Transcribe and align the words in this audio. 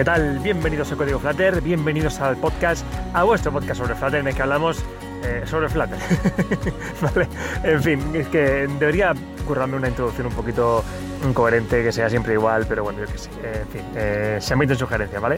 ¿qué 0.00 0.04
tal? 0.04 0.38
Bienvenidos 0.38 0.90
a 0.92 0.96
Código 0.96 1.18
Flutter, 1.18 1.60
bienvenidos 1.60 2.20
al 2.20 2.34
podcast, 2.38 2.86
a 3.12 3.22
vuestro 3.24 3.52
podcast 3.52 3.80
sobre 3.80 3.94
Flutter, 3.94 4.20
en 4.20 4.28
el 4.28 4.34
que 4.34 4.40
hablamos 4.40 4.82
eh, 5.22 5.42
sobre 5.44 5.68
Flutter. 5.68 5.98
en 7.64 7.82
fin, 7.82 8.00
es 8.14 8.26
que 8.28 8.66
debería 8.78 9.12
currarme 9.46 9.76
una 9.76 9.88
introducción 9.88 10.28
un 10.28 10.32
poquito 10.32 10.82
incoherente, 11.22 11.82
que 11.82 11.92
sea 11.92 12.08
siempre 12.08 12.32
igual, 12.32 12.64
pero 12.66 12.82
bueno, 12.82 13.00
yo 13.00 13.12
que 13.12 13.18
sé. 13.18 13.28
en 13.44 13.68
fin, 13.68 13.82
eh, 13.94 14.38
se 14.40 14.54
admiten 14.54 14.78
sugerencias, 14.78 15.20
¿vale? 15.20 15.36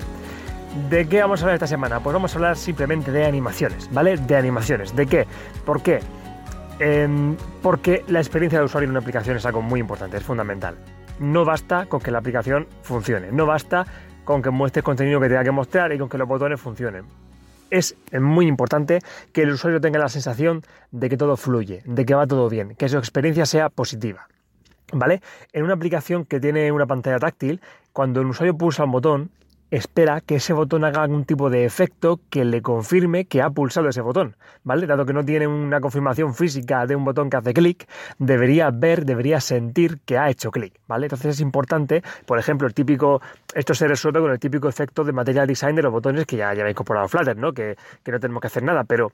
¿De 0.88 1.08
qué 1.08 1.22
vamos 1.22 1.40
a 1.40 1.42
hablar 1.42 1.54
esta 1.56 1.66
semana? 1.66 1.98
Pues 1.98 2.14
vamos 2.14 2.32
a 2.32 2.36
hablar 2.36 2.56
simplemente 2.56 3.10
de 3.10 3.26
animaciones, 3.26 3.92
¿vale? 3.92 4.16
De 4.16 4.36
animaciones. 4.36 4.94
¿De 4.94 5.08
qué? 5.08 5.26
¿Por 5.64 5.82
qué? 5.82 5.98
Em, 6.78 7.36
porque 7.62 8.04
la 8.06 8.20
experiencia 8.20 8.60
de 8.60 8.66
usuario 8.66 8.84
en 8.84 8.90
una 8.90 9.00
aplicación 9.00 9.36
es 9.36 9.44
algo 9.44 9.60
muy 9.60 9.80
importante, 9.80 10.18
es 10.18 10.22
fundamental. 10.22 10.76
No 11.18 11.44
basta 11.44 11.86
con 11.86 12.00
que 12.00 12.12
la 12.12 12.18
aplicación 12.18 12.68
funcione, 12.82 13.32
no 13.32 13.44
basta 13.44 13.86
con 14.24 14.42
que 14.42 14.50
muestre 14.50 14.80
el 14.80 14.84
contenido 14.84 15.20
que 15.20 15.28
tenga 15.28 15.44
que 15.44 15.50
mostrar 15.50 15.92
y 15.92 15.98
con 15.98 16.08
que 16.08 16.18
los 16.18 16.28
botones 16.28 16.60
funcionen. 16.60 17.04
Es 17.70 17.96
muy 18.12 18.46
importante 18.46 19.00
que 19.32 19.42
el 19.42 19.52
usuario 19.52 19.80
tenga 19.80 19.98
la 19.98 20.08
sensación 20.08 20.62
de 20.90 21.08
que 21.08 21.16
todo 21.16 21.36
fluye, 21.36 21.82
de 21.86 22.04
que 22.04 22.14
va 22.14 22.26
todo 22.26 22.48
bien, 22.48 22.74
que 22.76 22.88
su 22.88 22.98
experiencia 22.98 23.46
sea 23.46 23.70
positiva. 23.70 24.28
¿Vale? 24.92 25.22
En 25.54 25.64
una 25.64 25.72
aplicación 25.72 26.26
que 26.26 26.38
tiene 26.38 26.70
una 26.70 26.86
pantalla 26.86 27.18
táctil, 27.18 27.62
cuando 27.94 28.20
el 28.20 28.26
usuario 28.26 28.54
pulsa 28.56 28.84
un 28.84 28.92
botón, 28.92 29.30
espera 29.72 30.20
que 30.20 30.34
ese 30.36 30.52
botón 30.52 30.84
haga 30.84 31.02
algún 31.02 31.24
tipo 31.24 31.48
de 31.48 31.64
efecto 31.64 32.20
que 32.28 32.44
le 32.44 32.60
confirme 32.60 33.24
que 33.24 33.40
ha 33.40 33.48
pulsado 33.48 33.88
ese 33.88 34.02
botón, 34.02 34.36
¿vale? 34.64 34.86
Dado 34.86 35.06
que 35.06 35.14
no 35.14 35.24
tiene 35.24 35.46
una 35.46 35.80
confirmación 35.80 36.34
física 36.34 36.86
de 36.86 36.94
un 36.94 37.06
botón 37.06 37.30
que 37.30 37.38
hace 37.38 37.54
clic, 37.54 37.88
debería 38.18 38.70
ver, 38.70 39.06
debería 39.06 39.40
sentir 39.40 40.00
que 40.04 40.18
ha 40.18 40.28
hecho 40.28 40.50
clic, 40.50 40.78
¿vale? 40.86 41.06
Entonces 41.06 41.36
es 41.36 41.40
importante, 41.40 42.02
por 42.26 42.38
ejemplo, 42.38 42.68
el 42.68 42.74
típico, 42.74 43.22
esto 43.54 43.72
se 43.72 43.88
resuelve 43.88 44.20
con 44.20 44.30
el 44.30 44.38
típico 44.38 44.68
efecto 44.68 45.04
de 45.04 45.12
material 45.12 45.46
design 45.46 45.74
de 45.74 45.82
los 45.82 45.90
botones 45.90 46.26
que 46.26 46.36
ya, 46.36 46.52
ya 46.52 46.68
incorporado 46.68 47.08
Flutter, 47.08 47.38
¿no? 47.38 47.54
Que, 47.54 47.76
no 48.06 48.20
tenemos 48.20 48.42
que 48.42 48.48
hacer 48.48 48.62
nada, 48.62 48.84
pero 48.84 49.10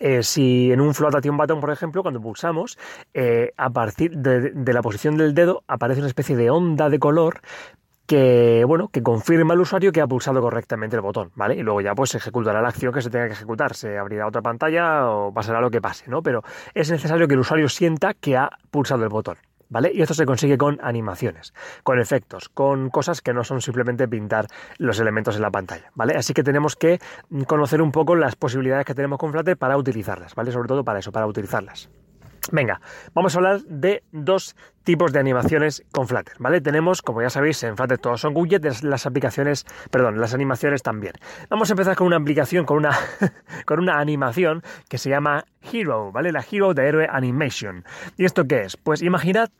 eh, 0.00 0.24
si 0.24 0.72
en 0.72 0.80
un 0.80 0.92
flotation 0.92 1.36
button, 1.36 1.60
por 1.60 1.70
ejemplo, 1.70 2.02
cuando 2.02 2.20
pulsamos, 2.20 2.76
eh, 3.14 3.52
a 3.56 3.70
partir 3.70 4.16
de, 4.16 4.72
la 4.72 4.82
posición 4.82 5.16
del 5.16 5.34
dedo 5.34 5.62
aparece 5.68 6.00
una 6.00 6.08
especie 6.08 6.34
de 6.34 6.50
onda 6.50 6.90
de 6.90 6.98
color 6.98 7.42
que, 8.08 8.64
bueno, 8.66 8.88
que 8.88 9.02
confirma 9.02 9.52
al 9.52 9.60
usuario 9.60 9.92
que 9.92 10.00
ha 10.00 10.06
pulsado 10.06 10.40
correctamente 10.40 10.96
el 10.96 11.02
botón, 11.02 11.30
¿vale? 11.36 11.54
Y 11.54 11.62
luego 11.62 11.82
ya 11.82 11.94
pues 11.94 12.10
se 12.10 12.16
ejecutará 12.16 12.62
la 12.62 12.70
acción 12.70 12.92
que 12.92 13.02
se 13.02 13.10
tenga 13.10 13.26
que 13.26 13.34
ejecutar, 13.34 13.74
se 13.74 13.98
abrirá 13.98 14.26
otra 14.26 14.40
pantalla 14.40 15.08
o 15.10 15.32
pasará 15.32 15.60
lo 15.60 15.70
que 15.70 15.80
pase, 15.80 16.10
¿no? 16.10 16.22
Pero 16.22 16.42
es 16.74 16.90
necesario 16.90 17.28
que 17.28 17.34
el 17.34 17.40
usuario 17.40 17.68
sienta 17.68 18.14
que 18.14 18.36
ha 18.36 18.50
pulsado 18.70 19.04
el 19.04 19.10
botón. 19.10 19.36
¿Vale? 19.70 19.90
Y 19.92 20.00
esto 20.00 20.14
se 20.14 20.24
consigue 20.24 20.56
con 20.56 20.78
animaciones, 20.82 21.52
con 21.82 22.00
efectos, 22.00 22.48
con 22.48 22.88
cosas 22.88 23.20
que 23.20 23.34
no 23.34 23.44
son 23.44 23.60
simplemente 23.60 24.08
pintar 24.08 24.46
los 24.78 24.98
elementos 24.98 25.36
en 25.36 25.42
la 25.42 25.50
pantalla, 25.50 25.90
¿vale? 25.94 26.16
Así 26.16 26.32
que 26.32 26.42
tenemos 26.42 26.74
que 26.74 27.00
conocer 27.46 27.82
un 27.82 27.92
poco 27.92 28.16
las 28.16 28.34
posibilidades 28.34 28.86
que 28.86 28.94
tenemos 28.94 29.18
con 29.18 29.30
Flutter 29.30 29.58
para 29.58 29.76
utilizarlas, 29.76 30.34
¿vale? 30.34 30.52
Sobre 30.52 30.68
todo 30.68 30.84
para 30.84 31.00
eso, 31.00 31.12
para 31.12 31.26
utilizarlas. 31.26 31.90
Venga, 32.50 32.80
vamos 33.14 33.34
a 33.34 33.38
hablar 33.38 33.60
de 33.62 34.02
dos 34.10 34.56
tipos 34.84 35.12
de 35.12 35.18
animaciones 35.18 35.84
con 35.92 36.08
Flutter, 36.08 36.34
¿vale? 36.38 36.60
Tenemos, 36.62 37.02
como 37.02 37.20
ya 37.20 37.28
sabéis, 37.28 37.62
en 37.62 37.76
Flutter 37.76 37.98
todos 37.98 38.22
son 38.22 38.34
widgets, 38.34 38.82
las 38.82 39.04
aplicaciones, 39.04 39.66
perdón, 39.90 40.18
las 40.18 40.32
animaciones 40.32 40.82
también. 40.82 41.12
Vamos 41.50 41.68
a 41.68 41.74
empezar 41.74 41.94
con 41.94 42.06
una 42.06 42.16
aplicación, 42.16 42.64
con 42.64 42.78
una, 42.78 42.96
con 43.66 43.80
una 43.80 43.98
animación 43.98 44.62
que 44.88 44.96
se 44.96 45.10
llama 45.10 45.44
Hero, 45.60 46.10
¿vale? 46.10 46.32
La 46.32 46.42
Hero 46.50 46.72
de 46.72 46.88
Héroe 46.88 47.06
Animation. 47.10 47.84
¿Y 48.16 48.24
esto 48.24 48.46
qué 48.46 48.62
es? 48.62 48.76
Pues 48.78 49.02
imaginad 49.02 49.50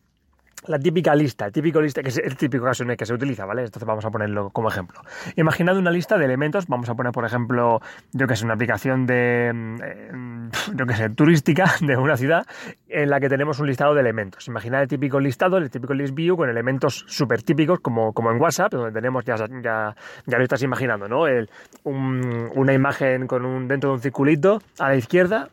la 0.67 0.79
típica 0.79 1.15
lista, 1.15 1.47
el 1.47 1.53
típico 1.53 1.81
lista, 1.81 2.03
que 2.03 2.09
es 2.09 2.19
el 2.19 2.37
típico 2.37 2.65
caso 2.65 2.83
en 2.83 2.91
el 2.91 2.97
que 2.97 3.07
se 3.07 3.15
utiliza, 3.15 3.45
¿vale? 3.45 3.63
Entonces 3.63 3.87
vamos 3.87 4.05
a 4.05 4.11
ponerlo 4.11 4.51
como 4.51 4.69
ejemplo. 4.69 5.01
Imaginad 5.37 5.77
una 5.79 5.91
lista 5.91 6.19
de 6.19 6.25
elementos, 6.25 6.67
vamos 6.67 6.89
a 6.89 6.95
poner, 6.95 7.13
por 7.13 7.25
ejemplo, 7.25 7.81
yo 8.13 8.27
que 8.27 8.37
sé, 8.37 8.45
una 8.45 8.55
aplicación 8.55 9.07
de, 9.07 9.53
mm, 9.55 10.77
yo 10.77 10.87
que 10.87 10.95
sé, 10.95 11.11
turística 11.11 11.67
de 11.81 11.97
una 11.97 12.17
ciudad 12.17 12.47
en 12.89 13.11
la 13.11 13.21
que 13.21 13.29
tenemos 13.29 13.61
un 13.61 13.67
listado 13.67 13.95
de 13.95 14.01
elementos. 14.01 14.47
Imaginad 14.49 14.83
el 14.83 14.89
típico 14.89 15.21
listado, 15.21 15.59
el 15.59 15.71
típico 15.71 15.95
list 15.95 16.15
view 16.15 16.37
con 16.37 16.49
elementos 16.49 17.05
súper 17.07 17.43
típicos 17.43 17.81
como, 17.81 18.13
como 18.13 18.31
en 18.31 18.41
WhatsApp, 18.41 18.73
donde 18.73 18.93
tenemos, 18.93 19.25
ya, 19.25 19.37
ya, 19.37 19.95
ya 20.27 20.39
lo 20.39 20.43
estás 20.43 20.63
imaginando, 20.63 21.09
¿no? 21.09 21.27
El, 21.27 21.49
una 21.85 22.73
imagen 22.73 23.27
con 23.27 23.45
un, 23.45 23.69
dentro 23.69 23.91
de 23.91 23.95
un 23.97 24.01
circulito 24.01 24.59
a 24.79 24.89
la 24.89 24.97
izquierda, 24.97 25.49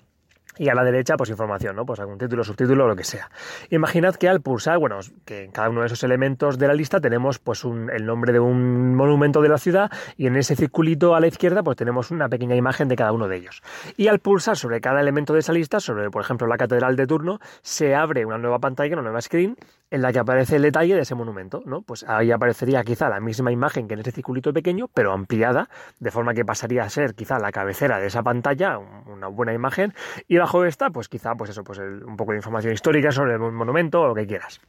y 0.57 0.69
a 0.69 0.75
la 0.75 0.83
derecha 0.83 1.17
pues 1.17 1.29
información, 1.29 1.75
¿no? 1.75 1.85
Pues 1.85 1.99
algún 1.99 2.17
título, 2.17 2.43
subtítulo, 2.43 2.87
lo 2.87 2.95
que 2.95 3.03
sea. 3.03 3.29
Imaginad 3.69 4.15
que 4.15 4.29
al 4.29 4.41
pulsar, 4.41 4.77
bueno, 4.77 4.99
que 5.25 5.43
en 5.43 5.51
cada 5.51 5.69
uno 5.69 5.81
de 5.81 5.87
esos 5.87 6.03
elementos 6.03 6.57
de 6.57 6.67
la 6.67 6.73
lista 6.73 6.99
tenemos 6.99 7.39
pues 7.39 7.63
el 7.63 8.05
nombre 8.05 8.33
de 8.33 8.39
un 8.39 8.95
monumento 8.95 9.41
de 9.41 9.49
la 9.49 9.57
ciudad 9.57 9.91
y 10.17 10.27
en 10.27 10.35
ese 10.35 10.55
circulito 10.55 11.15
a 11.15 11.19
la 11.19 11.27
izquierda 11.27 11.63
pues 11.63 11.77
tenemos 11.77 12.11
una 12.11 12.29
pequeña 12.29 12.55
imagen 12.55 12.87
de 12.87 12.95
cada 12.95 13.11
uno 13.11 13.27
de 13.27 13.37
ellos. 13.37 13.61
Y 13.97 14.07
al 14.07 14.19
pulsar 14.19 14.57
sobre 14.57 14.81
cada 14.81 15.01
elemento 15.01 15.33
de 15.33 15.39
esa 15.39 15.53
lista, 15.53 15.79
sobre 15.79 16.09
por 16.09 16.23
ejemplo 16.23 16.47
la 16.47 16.57
catedral 16.57 16.95
de 16.95 17.07
turno, 17.07 17.39
se 17.61 17.95
abre 17.95 18.25
una 18.25 18.37
nueva 18.37 18.59
pantalla, 18.59 18.93
una 18.93 19.03
nueva 19.03 19.21
screen 19.21 19.57
en 19.91 20.01
la 20.01 20.11
que 20.11 20.19
aparece 20.19 20.55
el 20.57 20.63
detalle 20.63 20.95
de 20.95 21.01
ese 21.01 21.15
monumento, 21.15 21.61
¿no? 21.65 21.81
Pues 21.81 22.03
ahí 22.07 22.31
aparecería 22.31 22.83
quizá 22.83 23.09
la 23.09 23.19
misma 23.19 23.51
imagen 23.51 23.87
que 23.87 23.93
en 23.93 23.99
ese 24.01 24.11
circulito 24.11 24.51
pequeño, 24.53 24.87
pero 24.93 25.13
ampliada, 25.13 25.69
de 25.99 26.11
forma 26.11 26.33
que 26.33 26.43
pasaría 26.43 26.83
a 26.83 26.89
ser 26.89 27.15
quizá 27.15 27.39
la 27.39 27.51
cabecera 27.51 27.99
de 27.99 28.07
esa 28.07 28.23
pantalla, 28.23 28.77
una 28.77 29.27
buena 29.27 29.53
imagen, 29.53 29.93
y 30.27 30.37
bajo 30.37 30.65
esta, 30.65 30.89
pues 30.89 31.07
quizá, 31.07 31.35
pues 31.35 31.51
eso, 31.51 31.63
pues 31.63 31.79
un 31.79 32.17
poco 32.17 32.31
de 32.31 32.37
información 32.37 32.73
histórica 32.73 33.11
sobre 33.11 33.33
el 33.33 33.39
monumento 33.39 34.01
o 34.01 34.07
lo 34.07 34.15
que 34.15 34.25
quieras. 34.25 34.59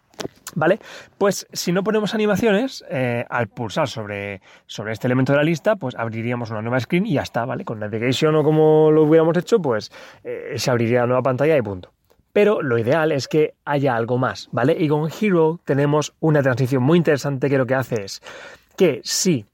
¿Vale? 0.55 0.79
Pues 1.19 1.47
si 1.53 1.73
no 1.73 1.85
ponemos 1.85 2.15
animaciones, 2.15 2.85
eh, 2.89 3.25
al 3.29 3.49
pulsar 3.49 3.89
sobre, 3.89 4.41
sobre 4.67 4.93
este 4.93 5.07
elemento 5.07 5.33
de 5.33 5.39
la 5.39 5.45
lista, 5.45 5.77
pues 5.77 5.95
abriríamos 5.95 6.51
una 6.51 6.63
nueva 6.63 6.81
screen 6.81 7.07
y 7.07 7.15
ya 7.15 7.23
está, 7.23 7.45
¿vale? 7.45 7.65
Con 7.65 7.79
navigation 7.79 8.35
o 8.37 8.43
como 8.43 8.91
lo 8.91 9.03
hubiéramos 9.03 9.37
hecho, 9.37 9.61
pues 9.61 9.91
eh, 10.25 10.55
se 10.57 10.71
abriría 10.71 11.01
la 11.01 11.07
nueva 11.07 11.23
pantalla 11.23 11.57
y 11.57 11.63
punto. 11.63 11.96
Pero 12.37 12.61
lo 12.61 12.77
ideal 12.77 13.13
es 13.13 13.29
que 13.29 13.55
haya 13.65 13.97
algo 13.97 14.19
más, 14.19 14.51
¿vale? 14.53 14.77
Y 14.79 14.89
con 14.89 15.09
Hero 15.11 15.59
tenemos 15.65 16.13
una 16.21 16.43
transición 16.43 16.83
muy 16.83 16.99
interesante 16.99 17.49
que 17.49 17.57
lo 17.57 17.65
que 17.65 17.75
hace 17.75 18.05
es 18.05 18.21
que 18.77 19.01
si 19.05 19.47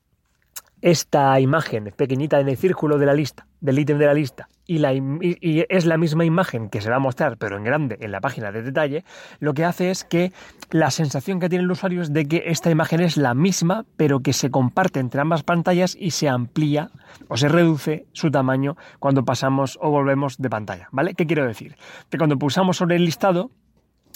esta 0.80 1.38
imagen 1.38 1.94
pequeñita 1.96 2.40
en 2.40 2.48
el 2.48 2.56
círculo 2.56 2.98
de 2.98 3.06
la 3.06 3.14
lista, 3.14 3.46
del 3.60 3.78
ítem 3.78 3.98
de 3.98 4.06
la 4.06 4.14
lista, 4.14 4.48
y, 4.66 5.64
es 5.68 5.86
la 5.86 5.96
misma 5.96 6.24
imagen 6.24 6.68
que 6.68 6.80
se 6.80 6.90
va 6.90 6.96
a 6.96 7.00
mostrar, 7.00 7.36
pero 7.36 7.56
en 7.56 7.64
grande, 7.64 7.98
en 8.00 8.12
la 8.12 8.20
página 8.20 8.52
de 8.52 8.62
detalle, 8.62 9.04
lo 9.40 9.54
que 9.54 9.64
hace 9.64 9.90
es 9.90 10.04
que 10.04 10.32
la 10.70 10.90
sensación 10.90 11.40
que 11.40 11.48
tiene 11.48 11.64
el 11.64 11.70
usuario 11.70 12.02
es 12.02 12.12
de 12.12 12.26
que 12.26 12.44
esta 12.46 12.70
imagen 12.70 13.00
es 13.00 13.16
la 13.16 13.34
misma, 13.34 13.84
pero 13.96 14.20
que 14.20 14.32
se 14.32 14.50
comparte 14.50 15.00
entre 15.00 15.20
ambas 15.20 15.42
pantallas 15.42 15.96
y 15.98 16.12
se 16.12 16.28
amplía 16.28 16.90
o 17.28 17.36
se 17.36 17.48
reduce 17.48 18.06
su 18.12 18.30
tamaño 18.30 18.76
cuando 18.98 19.24
pasamos 19.24 19.78
o 19.80 19.90
volvemos 19.90 20.38
de 20.38 20.50
pantalla, 20.50 20.88
¿vale? 20.92 21.14
¿Qué 21.14 21.26
quiero 21.26 21.46
decir? 21.46 21.76
Que 22.10 22.18
cuando 22.18 22.38
pulsamos 22.38 22.76
sobre 22.76 22.96
el 22.96 23.04
listado, 23.04 23.50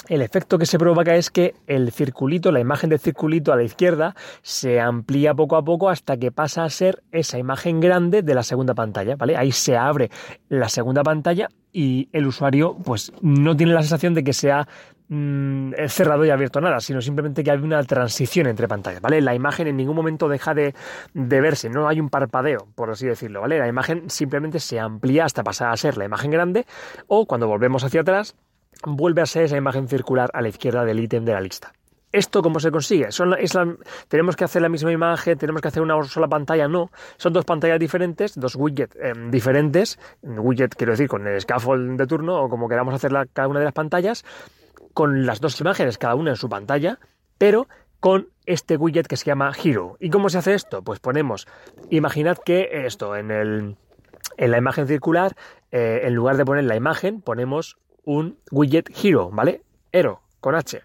el 0.08 0.22
efecto 0.22 0.58
que 0.58 0.66
se 0.66 0.78
provoca 0.78 1.14
es 1.14 1.30
que 1.30 1.54
el 1.66 1.90
circulito, 1.92 2.52
la 2.52 2.60
imagen 2.60 2.90
del 2.90 2.98
circulito 2.98 3.52
a 3.52 3.56
la 3.56 3.62
izquierda, 3.62 4.14
se 4.42 4.80
amplía 4.80 5.34
poco 5.34 5.56
a 5.56 5.64
poco 5.64 5.88
hasta 5.88 6.16
que 6.16 6.32
pasa 6.32 6.64
a 6.64 6.70
ser 6.70 7.02
esa 7.12 7.38
imagen 7.38 7.80
grande 7.80 8.22
de 8.22 8.34
la 8.34 8.42
segunda 8.42 8.74
pantalla, 8.74 9.16
¿vale? 9.16 9.36
Ahí 9.36 9.52
se 9.52 9.76
abre 9.76 10.10
la 10.48 10.68
segunda 10.68 11.02
pantalla 11.02 11.48
y 11.72 12.08
el 12.12 12.26
usuario 12.26 12.76
pues 12.84 13.12
no 13.20 13.56
tiene 13.56 13.72
la 13.72 13.82
sensación 13.82 14.14
de 14.14 14.24
que 14.24 14.32
sea 14.32 14.66
mm, 15.08 15.72
cerrado 15.88 16.24
y 16.24 16.30
abierto 16.30 16.60
nada, 16.60 16.80
sino 16.80 17.02
simplemente 17.02 17.44
que 17.44 17.50
hay 17.50 17.58
una 17.58 17.82
transición 17.82 18.46
entre 18.46 18.68
pantallas, 18.68 19.00
¿vale? 19.00 19.20
La 19.20 19.34
imagen 19.34 19.66
en 19.66 19.76
ningún 19.76 19.96
momento 19.96 20.28
deja 20.28 20.54
de, 20.54 20.74
de, 21.12 21.40
verse, 21.40 21.68
no 21.68 21.88
hay 21.88 22.00
un 22.00 22.08
parpadeo, 22.08 22.68
por 22.74 22.90
así 22.90 23.06
decirlo, 23.06 23.42
¿vale? 23.42 23.58
La 23.58 23.68
imagen 23.68 24.08
simplemente 24.08 24.60
se 24.60 24.80
amplía 24.80 25.24
hasta 25.24 25.44
pasar 25.44 25.70
a 25.70 25.76
ser 25.76 25.98
la 25.98 26.04
imagen 26.04 26.30
grande 26.30 26.64
o 27.08 27.26
cuando 27.26 27.46
volvemos 27.46 27.84
hacia 27.84 28.00
atrás 28.00 28.36
vuelve 28.84 29.22
a 29.22 29.26
ser 29.26 29.44
esa 29.44 29.56
imagen 29.56 29.88
circular 29.88 30.30
a 30.32 30.42
la 30.42 30.48
izquierda 30.48 30.84
del 30.84 31.00
ítem 31.00 31.24
de 31.24 31.32
la 31.32 31.40
lista. 31.40 31.72
¿Esto 32.12 32.40
cómo 32.40 32.60
se 32.60 32.70
consigue? 32.70 33.08
¿Tenemos 34.08 34.36
que 34.36 34.44
hacer 34.44 34.62
la 34.62 34.68
misma 34.68 34.92
imagen? 34.92 35.36
¿Tenemos 35.36 35.60
que 35.60 35.68
hacer 35.68 35.82
una 35.82 36.02
sola 36.04 36.28
pantalla? 36.28 36.66
No. 36.68 36.90
Son 37.18 37.32
dos 37.32 37.44
pantallas 37.44 37.78
diferentes, 37.78 38.38
dos 38.38 38.54
widgets 38.56 38.96
em, 38.96 39.30
diferentes. 39.30 39.98
Widget, 40.22 40.74
quiero 40.76 40.92
decir, 40.92 41.08
con 41.08 41.26
el 41.26 41.40
scaffold 41.40 41.98
de 41.98 42.06
turno 42.06 42.42
o 42.42 42.48
como 42.48 42.68
queramos 42.68 42.94
hacer 42.94 43.12
cada 43.32 43.48
una 43.48 43.58
de 43.58 43.66
las 43.66 43.74
pantallas, 43.74 44.24
con 44.94 45.26
las 45.26 45.40
dos 45.40 45.60
imágenes, 45.60 45.98
cada 45.98 46.14
una 46.14 46.30
en 46.30 46.36
su 46.36 46.48
pantalla, 46.48 46.98
pero 47.36 47.68
con 48.00 48.28
este 48.46 48.76
widget 48.76 49.08
que 49.08 49.16
se 49.16 49.26
llama 49.26 49.52
Hero. 49.62 49.96
¿Y 50.00 50.08
cómo 50.08 50.30
se 50.30 50.38
hace 50.38 50.54
esto? 50.54 50.82
Pues 50.82 51.00
ponemos, 51.00 51.46
imaginad 51.90 52.38
que 52.38 52.86
esto, 52.86 53.16
en, 53.16 53.30
el, 53.30 53.76
en 54.36 54.50
la 54.50 54.58
imagen 54.58 54.86
circular, 54.86 55.36
eh, 55.70 56.00
en 56.04 56.14
lugar 56.14 56.36
de 56.36 56.44
poner 56.44 56.64
la 56.64 56.76
imagen, 56.76 57.20
ponemos 57.20 57.76
un 58.06 58.38
widget 58.50 58.88
hero, 59.02 59.30
¿vale? 59.30 59.62
Hero, 59.92 60.22
con 60.40 60.54
H. 60.54 60.80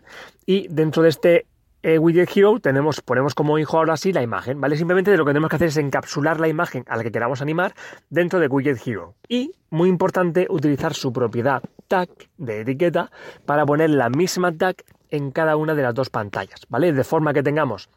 Y 0.45 0.67
dentro 0.67 1.03
de 1.03 1.09
este 1.09 1.45
eh, 1.83 1.97
widget 1.97 2.29
hero 2.35 2.59
tenemos, 2.59 3.01
ponemos 3.01 3.33
como 3.33 3.57
hijo 3.57 3.77
ahora 3.77 3.95
sí 3.95 4.11
la 4.11 4.21
imagen, 4.21 4.59
¿vale? 4.59 4.75
Simplemente 4.75 5.15
lo 5.15 5.23
que 5.23 5.29
tenemos 5.29 5.49
que 5.49 5.55
hacer 5.55 5.69
es 5.69 5.77
encapsular 5.77 6.39
la 6.39 6.47
imagen 6.47 6.83
a 6.87 6.97
la 6.97 7.03
que 7.03 7.11
queramos 7.11 7.41
animar 7.41 7.73
dentro 8.09 8.39
de 8.39 8.47
widget 8.47 8.85
hero. 8.85 9.15
Y, 9.29 9.53
muy 9.69 9.87
importante, 9.87 10.47
utilizar 10.49 10.93
su 10.93 11.13
propiedad 11.13 11.63
tag 11.87 12.09
de 12.37 12.61
etiqueta 12.61 13.11
para 13.45 13.65
poner 13.65 13.91
la 13.91 14.09
misma 14.09 14.51
tag 14.51 14.75
en 15.09 15.31
cada 15.31 15.55
una 15.55 15.75
de 15.75 15.83
las 15.83 15.93
dos 15.93 16.09
pantallas, 16.09 16.65
¿vale? 16.69 16.91
De 16.91 17.03
forma 17.03 17.33
que 17.33 17.43
tengamos 17.43 17.89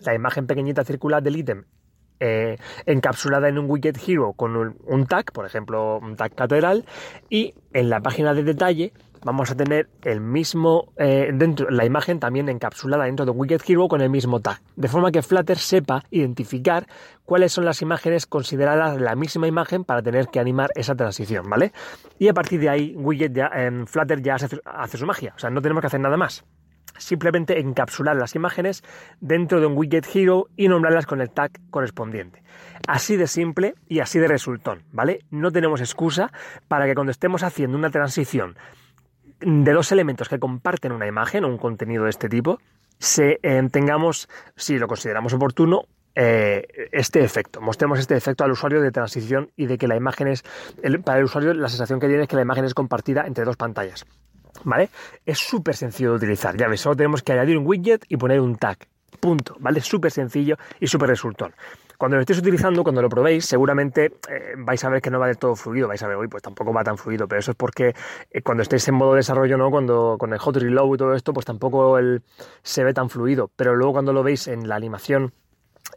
la 0.00 0.14
imagen 0.14 0.46
pequeñita 0.46 0.84
circular 0.84 1.22
del 1.22 1.36
ítem 1.36 1.64
eh, 2.20 2.56
encapsulada 2.86 3.48
en 3.48 3.58
un 3.58 3.70
widget 3.70 3.98
hero 4.06 4.32
con 4.32 4.56
un, 4.56 5.06
tag, 5.06 5.32
por 5.32 5.46
ejemplo, 5.46 5.98
un 5.98 6.16
tag 6.16 6.34
catedral, 6.34 6.84
y 7.28 7.54
en 7.72 7.90
la 7.90 8.00
página 8.00 8.34
de 8.34 8.42
detalle 8.42 8.92
vamos 9.24 9.50
a 9.50 9.56
tener 9.56 9.88
el 10.02 10.20
mismo 10.20 10.92
eh, 10.96 11.30
dentro 11.34 11.68
la 11.68 11.84
imagen 11.84 12.20
también 12.20 12.48
encapsulada 12.48 13.04
dentro 13.04 13.24
de 13.24 13.32
widget 13.32 13.68
hero 13.68 13.88
con 13.88 14.00
el 14.00 14.10
mismo 14.10 14.40
tag, 14.40 14.60
de 14.76 14.88
forma 14.88 15.10
que 15.10 15.22
Flutter 15.22 15.58
sepa 15.58 16.04
identificar 16.10 16.86
cuáles 17.24 17.52
son 17.52 17.64
las 17.64 17.82
imágenes 17.82 18.26
consideradas 18.26 19.00
la 19.00 19.16
misma 19.16 19.46
imagen 19.48 19.84
para 19.84 20.02
tener 20.02 20.28
que 20.28 20.38
animar 20.38 20.70
esa 20.74 20.94
transición, 20.94 21.48
¿vale? 21.50 21.72
Y 22.18 22.28
a 22.28 22.34
partir 22.34 22.60
de 22.60 22.68
ahí, 22.68 22.96
en 23.54 23.86
Flutter 23.86 24.22
ya 24.22 24.36
hace 24.36 24.98
su 24.98 25.06
magia, 25.06 25.32
o 25.36 25.38
sea, 25.38 25.50
no 25.50 25.60
tenemos 25.60 25.80
que 25.80 25.88
hacer 25.88 26.00
nada 26.00 26.16
más 26.16 26.44
simplemente 26.98 27.60
encapsular 27.60 28.16
las 28.16 28.34
imágenes 28.34 28.82
dentro 29.20 29.60
de 29.60 29.66
un 29.66 29.76
widget 29.76 30.06
hero 30.14 30.48
y 30.56 30.68
nombrarlas 30.68 31.06
con 31.06 31.20
el 31.20 31.30
tag 31.30 31.52
correspondiente. 31.70 32.42
Así 32.86 33.16
de 33.16 33.26
simple 33.26 33.74
y 33.88 34.00
así 34.00 34.18
de 34.18 34.28
resultón, 34.28 34.84
¿vale? 34.92 35.20
No 35.30 35.50
tenemos 35.50 35.80
excusa 35.80 36.32
para 36.68 36.86
que 36.86 36.94
cuando 36.94 37.10
estemos 37.10 37.42
haciendo 37.42 37.76
una 37.76 37.90
transición 37.90 38.56
de 39.40 39.72
dos 39.72 39.92
elementos 39.92 40.28
que 40.28 40.38
comparten 40.38 40.92
una 40.92 41.06
imagen 41.06 41.44
o 41.44 41.48
un 41.48 41.58
contenido 41.58 42.04
de 42.04 42.10
este 42.10 42.28
tipo, 42.28 42.58
se, 42.98 43.38
eh, 43.42 43.68
tengamos, 43.70 44.28
si 44.56 44.78
lo 44.78 44.88
consideramos 44.88 45.34
oportuno, 45.34 45.82
eh, 46.14 46.88
este 46.92 47.22
efecto, 47.22 47.60
mostremos 47.60 47.98
este 47.98 48.16
efecto 48.16 48.42
al 48.42 48.52
usuario 48.52 48.80
de 48.80 48.90
transición 48.90 49.50
y 49.54 49.66
de 49.66 49.76
que 49.76 49.86
la 49.86 49.96
imagen 49.96 50.28
es, 50.28 50.44
para 51.04 51.18
el 51.18 51.24
usuario 51.24 51.52
la 51.52 51.68
sensación 51.68 52.00
que 52.00 52.08
tiene 52.08 52.22
es 52.22 52.28
que 52.28 52.36
la 52.36 52.42
imagen 52.42 52.64
es 52.64 52.72
compartida 52.72 53.26
entre 53.26 53.44
dos 53.44 53.58
pantallas. 53.58 54.06
¿Vale? 54.64 54.90
Es 55.24 55.38
súper 55.38 55.76
sencillo 55.76 56.10
de 56.10 56.16
utilizar, 56.16 56.56
ya 56.56 56.68
ves, 56.68 56.80
solo 56.80 56.96
tenemos 56.96 57.22
que 57.22 57.32
añadir 57.32 57.58
un 57.58 57.66
widget 57.66 58.04
y 58.08 58.16
poner 58.16 58.40
un 58.40 58.56
tag, 58.56 58.78
punto, 59.20 59.56
¿vale? 59.58 59.80
Súper 59.80 60.10
sencillo 60.10 60.56
y 60.80 60.86
súper 60.86 61.08
resultón. 61.08 61.54
Cuando 61.98 62.16
lo 62.16 62.20
estéis 62.20 62.40
utilizando, 62.40 62.82
cuando 62.82 63.00
lo 63.00 63.08
probéis, 63.08 63.46
seguramente 63.46 64.12
eh, 64.28 64.54
vais 64.58 64.84
a 64.84 64.90
ver 64.90 65.00
que 65.00 65.10
no 65.10 65.18
va 65.18 65.28
de 65.28 65.34
todo 65.34 65.56
fluido, 65.56 65.88
vais 65.88 66.02
a 66.02 66.08
ver, 66.08 66.18
uy, 66.18 66.28
pues 66.28 66.42
tampoco 66.42 66.72
va 66.72 66.84
tan 66.84 66.98
fluido, 66.98 67.26
pero 67.26 67.38
eso 67.38 67.52
es 67.52 67.56
porque 67.56 67.94
eh, 68.30 68.42
cuando 68.42 68.62
estéis 68.62 68.86
en 68.88 68.96
modo 68.96 69.14
desarrollo, 69.14 69.56
¿no? 69.56 69.70
Cuando 69.70 70.16
con 70.18 70.32
el 70.32 70.38
hot 70.38 70.56
reload 70.56 70.94
y 70.94 70.98
todo 70.98 71.14
esto, 71.14 71.32
pues 71.32 71.46
tampoco 71.46 71.96
el, 71.96 72.22
se 72.62 72.84
ve 72.84 72.92
tan 72.92 73.08
fluido, 73.08 73.50
pero 73.56 73.74
luego 73.74 73.94
cuando 73.94 74.12
lo 74.12 74.22
veis 74.22 74.46
en 74.46 74.68
la 74.68 74.76
animación 74.76 75.32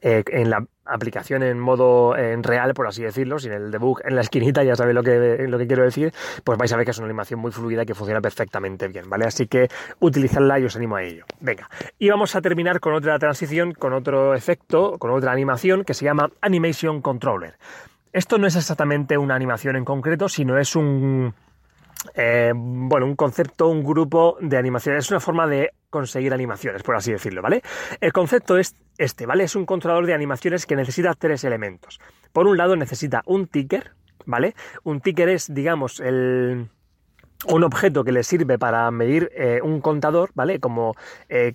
eh, 0.01 0.24
en 0.27 0.50
la 0.50 0.65
aplicación 0.86 1.44
en 1.44 1.59
modo 1.59 2.18
en 2.18 2.44
real, 2.44 2.74
por 2.74 2.88
así 2.88 3.03
decirlo, 3.03 3.38
sin 3.39 3.51
el 3.51 3.71
debug 3.71 4.01
en 4.03 4.15
la 4.15 4.21
esquinita, 4.21 4.63
ya 4.63 4.75
sabéis 4.75 4.95
lo 4.95 5.03
que, 5.03 5.45
lo 5.47 5.57
que 5.57 5.68
quiero 5.68 5.83
decir, 5.83 6.13
pues 6.44 6.57
vais 6.57 6.71
a 6.74 6.77
ver 6.77 6.86
que 6.86 6.91
es 6.91 6.97
una 6.97 7.06
animación 7.06 7.39
muy 7.39 7.51
fluida 7.51 7.86
que 7.86 7.94
funciona 7.94 8.21
perfectamente 8.21 8.88
bien, 8.88 9.09
¿vale? 9.09 9.25
Así 9.25 9.47
que 9.47 9.68
utilizadla 10.00 10.59
y 10.59 10.65
os 10.65 10.75
animo 10.75 10.95
a 10.95 11.03
ello. 11.03 11.25
Venga, 11.39 11.69
y 11.97 12.09
vamos 12.09 12.36
a 12.36 12.41
terminar 12.41 12.80
con 12.80 12.94
otra 12.94 13.19
transición, 13.19 13.74
con 13.74 13.94
otro 13.94 14.33
efecto, 14.33 14.97
con 14.97 15.12
otra 15.12 15.31
animación 15.31 15.83
que 15.83 15.94
se 15.94 16.06
llama 16.06 16.30
Animation 16.41 17.01
Controller. 17.01 17.56
Esto 18.12 18.39
no 18.39 18.47
es 18.47 18.56
exactamente 18.56 19.18
una 19.18 19.36
animación 19.36 19.75
en 19.75 19.86
concreto, 19.86 20.30
sino 20.30 20.57
es 20.57 20.75
un, 20.75 21.36
eh, 22.13 22.51
bueno, 22.56 23.06
un 23.06 23.16
concepto, 23.16 23.68
un 23.68 23.84
grupo 23.84 24.38
de 24.42 24.57
animaciones. 24.57 25.06
Es 25.06 25.12
una 25.12 25.19
forma 25.19 25.48
de 25.48 25.72
conseguir 25.90 26.34
animaciones, 26.34 26.84
por 26.84 26.96
así 26.96 27.12
decirlo, 27.12 27.42
¿vale? 27.42 27.62
El 28.00 28.13
concepto 28.13 28.57
es 28.57 28.75
este, 28.98 29.25
¿vale? 29.25 29.44
Es 29.44 29.56
un 29.56 29.66
controlador 29.66 30.06
de 30.06 30.13
animaciones 30.13 30.66
que 30.66 30.75
necesita 30.75 31.13
tres 31.13 31.44
elementos. 31.44 32.00
Por 32.31 32.48
un 32.48 32.57
lado 32.57 32.75
necesita 32.75 33.22
un 33.25 33.48
ticker, 33.48 33.92
¿vale? 34.25 34.56
Un 34.84 35.01
ticker 35.01 35.30
es, 35.30 35.54
digamos, 35.54 36.00
el 36.00 36.69
un 37.47 37.63
objeto 37.63 38.03
que 38.03 38.12
le 38.12 38.24
sirve 38.24 38.59
para 38.59 38.91
medir 38.91 39.31
eh, 39.33 39.62
un 39.63 39.80
contador, 39.80 40.31
¿vale? 40.36 40.59
Como 40.59 40.95
eh, 41.30 41.53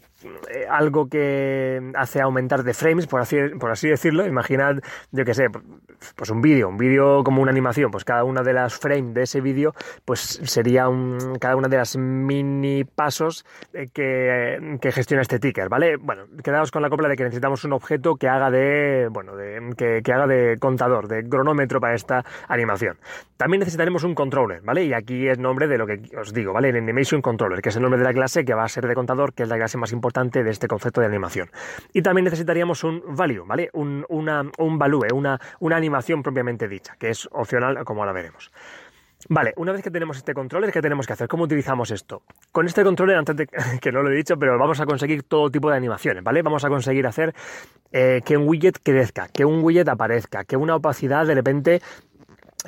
eh, 0.51 0.67
algo 0.71 1.09
que 1.09 1.93
hace 1.95 2.23
aumentar 2.23 2.63
de 2.63 2.73
frames, 2.73 3.07
por 3.07 3.21
así, 3.21 3.89
decirlo. 3.89 4.27
Imaginad, 4.27 4.77
yo 5.13 5.25
qué 5.27 5.35
sé, 5.35 5.49
pues 6.17 6.31
un 6.31 6.41
vídeo, 6.41 6.69
un 6.69 6.79
vídeo 6.79 7.23
como 7.23 7.43
una 7.43 7.51
animación, 7.51 7.91
pues 7.91 8.05
cada 8.05 8.25
una 8.25 8.43
de 8.43 8.55
las 8.55 8.75
frames 8.75 9.13
de 9.13 9.23
ese 9.25 9.43
vídeo, 9.43 9.75
pues 10.07 10.41
sería 10.45 10.89
un, 10.89 11.37
cada 11.39 11.57
una 11.57 11.69
de 11.69 11.77
las 11.77 11.97
mini 11.97 12.85
pasos 12.85 13.45
que, 13.93 14.79
que, 14.81 14.93
gestiona 14.93 15.21
este 15.21 15.39
ticker, 15.39 15.69
¿vale? 15.69 15.97
Bueno, 15.97 16.25
quedaos 16.43 16.71
con 16.71 16.81
la 16.81 16.89
copla 16.89 17.09
de 17.09 17.17
que 17.17 17.25
necesitamos 17.25 17.63
un 17.65 17.75
objeto 17.75 18.17
que 18.17 18.29
haga 18.29 18.51
de, 18.51 19.09
bueno, 19.11 19.37
de, 19.37 19.75
que, 19.77 20.01
que 20.03 20.13
haga 20.13 20.27
de 20.27 20.57
contador, 20.59 21.09
de 21.09 21.29
cronómetro 21.29 21.79
para 21.79 21.95
esta 21.95 22.25
animación. 22.49 22.97
También 23.37 23.61
necesitaremos 23.61 24.05
un 24.05 24.15
controller, 24.15 24.63
¿vale? 24.63 24.85
Y 24.85 24.95
aquí 24.95 25.29
es 25.29 25.39
nombre 25.39 25.67
de 25.67 25.74
de 25.75 25.79
lo 25.79 25.87
que 25.87 26.17
os 26.17 26.33
digo, 26.33 26.53
¿vale? 26.53 26.69
El 26.69 26.77
Animation 26.77 27.21
Controller, 27.21 27.61
que 27.61 27.69
es 27.69 27.77
el 27.77 27.83
nombre 27.83 27.99
de 27.99 28.05
la 28.05 28.13
clase 28.13 28.45
que 28.45 28.55
va 28.55 28.65
a 28.65 28.69
ser 28.69 28.87
de 28.87 28.95
contador, 28.95 29.35
que 29.35 29.43
es 29.43 29.49
la 29.49 29.57
clase 29.57 29.79
más 29.79 29.93
importante 29.93 30.43
de 30.43 30.51
este 30.51 30.69
concepto 30.69 31.01
de 31.01 31.07
animación. 31.07 31.51
Y 31.93 32.03
también 32.03 32.25
necesitaríamos 32.25 32.85
un 32.85 33.03
value, 33.09 33.45
¿vale? 33.47 33.71
Un, 33.73 34.05
un 34.09 34.79
value, 34.79 35.07
una, 35.13 35.39
una 35.61 35.77
animación 35.77 36.23
propiamente 36.23 36.69
dicha, 36.69 36.97
que 36.99 37.11
es 37.11 37.29
opcional, 37.33 37.85
como 37.85 38.03
ahora 38.03 38.13
veremos. 38.13 38.51
Vale, 39.29 39.55
una 39.57 39.73
vez 39.73 39.83
que 39.83 39.91
tenemos 39.91 40.19
este 40.19 40.35
controller, 40.35 40.71
¿qué 40.71 40.83
tenemos 40.83 41.07
que 41.07 41.15
hacer? 41.15 41.29
¿Cómo 41.29 41.45
utilizamos 41.45 41.91
esto? 41.91 42.23
Con 42.53 42.67
este 42.67 42.85
controller, 42.85 43.17
antes 43.17 43.37
de 43.37 43.47
que 43.81 43.91
no 43.91 44.03
lo 44.03 44.11
he 44.11 44.15
dicho, 44.15 44.37
pero 44.39 44.59
vamos 44.59 44.81
a 44.81 44.87
conseguir 44.87 45.23
todo 45.23 45.51
tipo 45.51 45.71
de 45.71 45.77
animaciones, 45.77 46.23
¿vale? 46.23 46.43
Vamos 46.43 46.65
a 46.65 46.69
conseguir 46.69 47.07
hacer 47.07 47.35
eh, 47.93 48.21
que 48.25 48.37
un 48.37 48.47
widget 48.47 48.79
crezca, 48.83 49.29
que 49.29 49.45
un 49.45 49.63
widget 49.63 49.89
aparezca, 49.89 50.45
que 50.45 50.57
una 50.57 50.77
opacidad 50.77 51.27
de 51.27 51.35
repente 51.35 51.81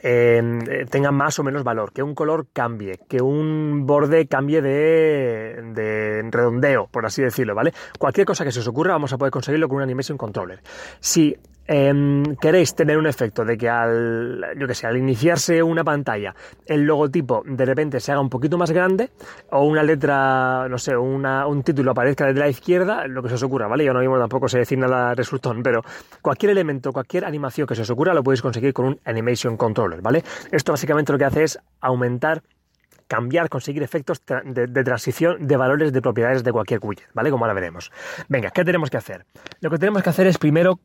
eh, 0.03 0.87
tenga 0.91 1.11
más 1.11 1.39
o 1.39 1.43
menos 1.43 1.65
valor, 1.65 1.93
que 1.93 2.03
un 2.03 2.15
color 2.15 2.49
cambie, 2.53 3.01
que 3.09 3.23
un 3.23 3.87
borde 3.87 4.27
cambie 4.27 4.61
de, 4.61 5.63
de, 5.75 6.29
redondeo, 6.31 6.87
por 6.91 7.07
así 7.07 7.23
decirlo, 7.23 7.55
¿vale? 7.55 7.73
Cualquier 7.99 8.27
cosa 8.27 8.45
que 8.45 8.53
se 8.53 8.61
os 8.61 8.69
ocurra 8.69 8.93
vamos 8.93 9.13
a 9.13 9.19
poder 9.19 9.31
conseguirlo 9.31 9.69
con 9.69 9.79
un 9.79 9.83
Animation 9.83 10.19
Controller. 10.19 10.61
Si 11.01 11.37
Em, 11.69 12.37
queréis 12.37 12.75
tener 12.75 12.97
un 12.97 13.07
efecto 13.07 13.45
de 13.45 13.57
que 13.59 13.69
al, 13.69 14.55
yo 14.57 14.67
que 14.69 14.75
sé, 14.75 14.87
al 14.87 14.97
iniciarse 14.97 15.63
una 15.63 15.83
pantalla, 15.83 16.35
el 16.65 16.85
logotipo 16.85 17.43
de 17.45 17.65
repente 17.65 17.99
se 17.99 18.13
haga 18.13 18.21
un 18.21 18.31
poquito 18.31 18.57
más 18.57 18.71
grande, 18.71 19.11
o 19.51 19.65
una 19.65 19.83
letra, 19.83 20.69
no 20.69 20.79
sé, 20.79 20.97
un 20.97 21.63
título 21.65 21.91
aparezca 21.91 22.27
desde 22.27 22.39
la 22.39 22.49
izquierda, 22.49 23.07
lo 23.09 23.23
que 23.23 23.31
se 23.31 23.35
os 23.35 23.43
ocurra, 23.43 23.67
¿vale? 23.67 23.85
Yo 23.85 23.93
no 23.93 24.01
mismo 24.01 24.19
tampoco 24.19 24.49
sé 24.49 24.59
decir 24.59 24.79
nada 24.79 25.15
resultón, 25.15 25.63
pero 25.63 25.83
cualquier 26.23 26.53
elemento, 26.53 26.93
cualquier 26.93 27.25
animación 27.25 27.67
que 27.67 27.75
se 27.75 27.83
os 27.83 27.91
ocurra, 27.91 28.15
lo 28.15 28.23
podéis 28.23 28.43
conseguir 28.43 28.73
con 28.73 28.87
un 28.87 29.01
Animation 29.05 29.57
Controller, 29.57 30.01
¿vale? 30.01 30.23
Esto 30.53 30.73
básicamente 30.73 31.13
lo 31.13 31.19
que 31.19 31.25
hace 31.25 31.43
es 31.43 31.59
aumentar 31.81 32.43
cambiar, 33.09 33.49
conseguir 33.49 33.83
efectos 33.83 34.21
de, 34.27 34.67
de, 34.67 34.85
transición 34.85 35.47
de 35.47 35.57
valores 35.57 35.93
de 35.93 36.03
propiedades 36.03 36.43
de 36.43 36.53
cualquier 36.53 36.81
widget, 36.83 37.09
¿vale? 37.15 37.31
Como 37.31 37.45
ahora 37.45 37.55
veremos. 37.55 37.93
Venga, 38.29 38.51
¿qué 38.51 38.65
tenemos 38.65 38.91
que 38.91 38.97
hacer? 38.97 39.27
Lo 39.61 39.71
que 39.71 39.79
tenemos 39.79 40.03
que 40.03 40.11
hacer 40.11 40.27
es 40.27 40.39
primero 40.39 40.81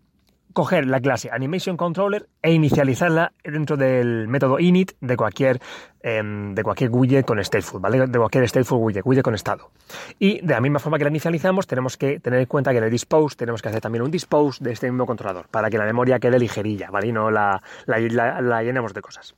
coger 0.54 0.86
la 0.86 1.00
clase 1.00 1.30
Animation 1.32 1.78
Controller 1.78 2.28
e 2.42 2.54
inicializarla 2.54 3.34
dentro 3.44 3.78
del 3.78 4.28
método 4.28 4.60
init 4.60 4.94
de 5.02 5.18
cualquier, 5.18 5.60
em, 6.02 6.54
de 6.54 6.64
cualquier 6.64 6.90
widget 6.92 7.26
con 7.26 7.44
stateful, 7.44 7.82
¿vale? 7.82 8.08
De 8.08 8.18
cualquier 8.20 8.48
stateful 8.48 8.80
widget, 8.80 9.06
widget 9.06 9.24
con 9.24 9.36
estado. 9.36 9.72
Y 10.20 10.42
de 10.42 10.54
la 10.54 10.62
misma 10.62 10.80
forma 10.80 10.98
que 10.98 11.04
la 11.04 11.10
inicializamos, 11.10 11.68
tenemos 11.68 11.98
que 11.98 12.20
tener 12.20 12.40
en 12.40 12.46
cuenta 12.46 12.72
que 12.72 12.78
en 12.78 12.84
el 12.84 12.92
dispose 12.92 13.36
tenemos 13.36 13.62
que 13.62 13.70
hacer 13.70 13.82
también 13.82 14.04
un 14.04 14.12
dispose 14.12 14.64
de 14.64 14.72
este 14.72 14.90
mismo 14.90 15.06
controlador, 15.06 15.48
para 15.50 15.70
que 15.70 15.78
la 15.78 15.86
memoria 15.86 16.20
quede 16.20 16.40
ligerilla, 16.40 16.90
¿vale? 16.92 17.08
Y 17.08 17.12
no 17.12 17.32
la, 17.32 17.62
la, 17.86 18.64
llenemos 18.64 18.94
de 18.94 19.02
cosas. 19.02 19.36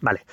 Vale. 0.00 0.24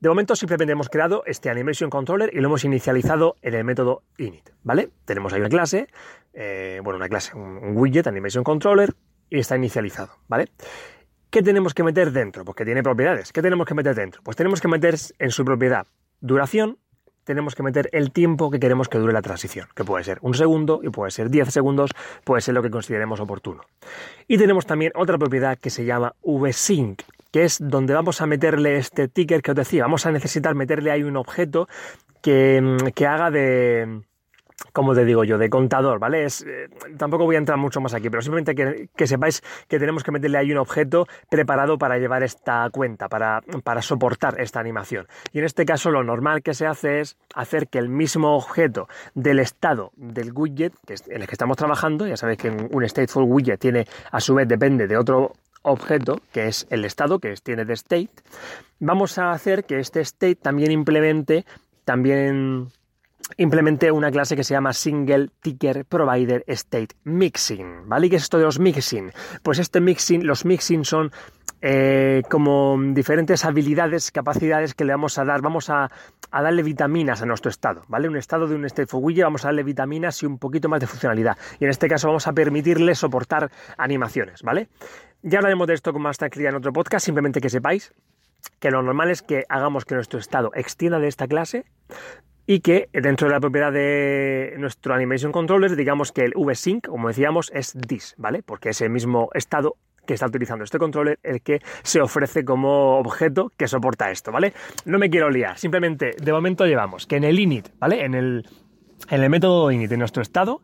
De 0.00 0.08
momento 0.08 0.36
simplemente 0.36 0.72
hemos 0.72 0.88
creado 0.88 1.24
este 1.26 1.50
Animation 1.50 1.90
Controller 1.90 2.30
y 2.32 2.40
lo 2.40 2.46
hemos 2.46 2.64
inicializado 2.64 3.34
en 3.42 3.54
el 3.54 3.64
método 3.64 4.02
init, 4.16 4.48
¿vale? 4.62 4.90
Tenemos 5.04 5.32
ahí 5.32 5.40
una 5.40 5.48
clase, 5.48 5.88
eh, 6.34 6.80
bueno, 6.84 6.98
una 6.98 7.08
clase, 7.08 7.36
un 7.36 7.76
widget, 7.76 8.06
Animation 8.06 8.44
Controller, 8.44 8.94
y 9.30 9.38
está 9.38 9.56
inicializado, 9.56 10.10
¿vale? 10.28 10.48
¿Qué 11.30 11.42
tenemos 11.42 11.74
que 11.74 11.82
meter 11.82 12.10
dentro? 12.10 12.44
Porque 12.44 12.64
tiene 12.64 12.82
propiedades. 12.82 13.32
¿Qué 13.32 13.42
tenemos 13.42 13.66
que 13.66 13.74
meter 13.74 13.94
dentro? 13.94 14.22
Pues 14.22 14.36
tenemos 14.36 14.60
que 14.60 14.68
meter 14.68 14.96
en 15.18 15.30
su 15.30 15.44
propiedad 15.44 15.86
duración, 16.20 16.78
tenemos 17.24 17.54
que 17.54 17.62
meter 17.62 17.90
el 17.92 18.10
tiempo 18.10 18.50
que 18.50 18.58
queremos 18.58 18.88
que 18.88 18.96
dure 18.96 19.12
la 19.12 19.20
transición, 19.20 19.68
que 19.74 19.84
puede 19.84 20.02
ser 20.02 20.18
un 20.22 20.32
segundo 20.32 20.80
y 20.82 20.88
puede 20.88 21.10
ser 21.10 21.28
10 21.28 21.50
segundos, 21.50 21.90
puede 22.24 22.40
ser 22.40 22.54
lo 22.54 22.62
que 22.62 22.70
consideremos 22.70 23.20
oportuno. 23.20 23.62
Y 24.26 24.38
tenemos 24.38 24.64
también 24.64 24.92
otra 24.94 25.18
propiedad 25.18 25.58
que 25.58 25.68
se 25.68 25.84
llama 25.84 26.14
vsync, 26.22 27.02
que 27.30 27.44
es 27.44 27.58
donde 27.60 27.92
vamos 27.92 28.22
a 28.22 28.26
meterle 28.26 28.78
este 28.78 29.08
ticker 29.08 29.42
que 29.42 29.50
os 29.50 29.56
decía, 29.56 29.82
vamos 29.82 30.06
a 30.06 30.12
necesitar 30.12 30.54
meterle 30.54 30.90
ahí 30.90 31.02
un 31.02 31.18
objeto 31.18 31.68
que, 32.22 32.78
que 32.94 33.06
haga 33.06 33.30
de, 33.30 34.00
como 34.72 34.94
te 34.94 35.04
digo 35.04 35.24
yo, 35.24 35.38
de 35.38 35.48
contador, 35.48 35.98
¿vale? 35.98 36.26
Eh, 36.26 36.68
tampoco 36.96 37.24
voy 37.24 37.36
a 37.36 37.38
entrar 37.38 37.58
mucho 37.58 37.80
más 37.80 37.94
aquí, 37.94 38.10
pero 38.10 38.22
simplemente 38.22 38.54
que, 38.94 39.06
sepáis 39.06 39.42
que 39.68 39.78
tenemos 39.78 40.02
que 40.02 40.10
meterle 40.10 40.38
ahí 40.38 40.52
un 40.52 40.58
objeto 40.58 41.06
preparado 41.30 41.78
para 41.78 41.98
llevar 41.98 42.22
esta 42.22 42.68
cuenta, 42.70 43.08
para, 43.08 43.40
para, 43.62 43.82
soportar 43.82 44.40
esta 44.40 44.60
animación. 44.60 45.06
Y 45.32 45.38
en 45.38 45.44
este 45.44 45.64
caso 45.64 45.90
lo 45.90 46.02
normal 46.02 46.42
que 46.42 46.54
se 46.54 46.66
hace 46.66 47.00
es 47.00 47.16
hacer 47.34 47.68
que 47.68 47.78
el 47.78 47.88
mismo 47.88 48.36
objeto 48.36 48.88
del 49.14 49.38
estado 49.38 49.92
del 49.96 50.32
widget 50.32 50.72
en 50.88 51.22
el 51.22 51.26
que 51.26 51.34
estamos 51.34 51.56
trabajando, 51.56 52.06
ya 52.06 52.16
sabéis 52.16 52.38
que 52.38 52.50
un 52.50 52.88
stateful 52.88 53.24
widget 53.24 53.60
tiene, 53.60 53.86
a 54.10 54.20
su 54.20 54.34
vez, 54.34 54.48
depende 54.48 54.86
de 54.86 54.96
otro 54.96 55.32
objeto, 55.62 56.20
que 56.32 56.48
es 56.48 56.66
el 56.70 56.84
estado, 56.84 57.18
que 57.18 57.32
es, 57.32 57.42
tiene 57.42 57.64
de 57.64 57.74
state, 57.74 58.10
vamos 58.80 59.18
a 59.18 59.32
hacer 59.32 59.64
que 59.64 59.78
este 59.78 60.00
state 60.00 60.36
también 60.36 60.70
implemente 60.70 61.44
también 61.84 62.68
implementé 63.36 63.90
una 63.92 64.10
clase 64.10 64.36
que 64.36 64.44
se 64.44 64.54
llama 64.54 64.72
Single 64.72 65.30
Ticker 65.40 65.84
Provider 65.84 66.44
State 66.46 66.96
Mixing, 67.04 67.88
¿vale? 67.88 68.06
¿Y 68.06 68.10
qué 68.10 68.16
es 68.16 68.22
esto 68.22 68.38
de 68.38 68.44
los 68.44 68.58
mixing? 68.58 69.12
Pues 69.42 69.58
este 69.58 69.80
mixing, 69.80 70.26
los 70.26 70.44
mixing 70.44 70.84
son 70.84 71.12
eh, 71.60 72.22
como 72.30 72.78
diferentes 72.92 73.44
habilidades, 73.44 74.12
capacidades 74.12 74.74
que 74.74 74.84
le 74.84 74.92
vamos 74.92 75.18
a 75.18 75.24
dar, 75.24 75.42
vamos 75.42 75.70
a, 75.70 75.90
darle 76.30 76.62
vitaminas 76.62 77.20
a 77.22 77.26
nuestro 77.26 77.50
estado, 77.50 77.82
¿vale? 77.88 78.08
Un 78.08 78.16
estado 78.16 78.46
de 78.46 78.54
un 78.54 78.66
for 78.86 79.00
widget, 79.02 79.24
vamos 79.24 79.44
a 79.44 79.48
darle 79.48 79.64
vitaminas 79.64 80.22
y 80.22 80.26
un 80.26 80.38
poquito 80.38 80.68
más 80.68 80.80
de 80.80 80.86
funcionalidad. 80.86 81.36
Y 81.58 81.64
en 81.64 81.70
este 81.70 81.88
caso 81.88 82.06
vamos 82.06 82.26
a 82.26 82.32
permitirle 82.32 82.94
soportar 82.94 83.50
animaciones, 83.76 84.42
¿vale? 84.42 84.68
Ya 85.22 85.38
hablaremos 85.38 85.66
de 85.66 85.74
esto 85.74 85.92
con 85.92 86.02
más 86.02 86.16
tranquilidad 86.16 86.50
en 86.50 86.58
otro 86.58 86.72
podcast, 86.72 87.04
simplemente 87.04 87.40
que 87.40 87.50
sepáis 87.50 87.92
que 88.60 88.70
lo 88.70 88.82
normal 88.82 89.10
es 89.10 89.22
que 89.22 89.44
hagamos 89.48 89.84
que 89.84 89.96
nuestro 89.96 90.20
estado 90.20 90.52
extienda 90.54 91.00
de 91.00 91.08
esta 91.08 91.26
clase 91.26 91.64
y 92.48 92.60
que 92.60 92.88
dentro 92.94 93.28
de 93.28 93.34
la 93.34 93.40
propiedad 93.40 93.70
de 93.70 94.54
nuestro 94.56 94.94
Animation 94.94 95.32
Controller 95.32 95.76
digamos 95.76 96.12
que 96.12 96.22
el 96.22 96.32
VSync, 96.34 96.86
como 96.86 97.08
decíamos, 97.08 97.52
es 97.54 97.76
this, 97.86 98.14
¿vale? 98.16 98.42
Porque 98.42 98.70
es 98.70 98.80
el 98.80 98.88
mismo 98.88 99.28
estado 99.34 99.76
que 100.06 100.14
está 100.14 100.26
utilizando 100.26 100.64
este 100.64 100.78
controller 100.78 101.18
el 101.22 101.42
que 101.42 101.60
se 101.82 102.00
ofrece 102.00 102.46
como 102.46 102.96
objeto 102.96 103.52
que 103.54 103.68
soporta 103.68 104.10
esto, 104.10 104.32
¿vale? 104.32 104.54
No 104.86 104.98
me 104.98 105.10
quiero 105.10 105.28
liar, 105.28 105.58
simplemente 105.58 106.16
de 106.18 106.32
momento 106.32 106.64
llevamos 106.64 107.06
que 107.06 107.16
en 107.16 107.24
el 107.24 107.38
init, 107.38 107.68
¿vale? 107.78 108.02
En 108.02 108.14
el, 108.14 108.48
en 109.10 109.22
el 109.22 109.28
método 109.28 109.70
init 109.70 109.90
de 109.90 109.98
nuestro 109.98 110.22
estado 110.22 110.62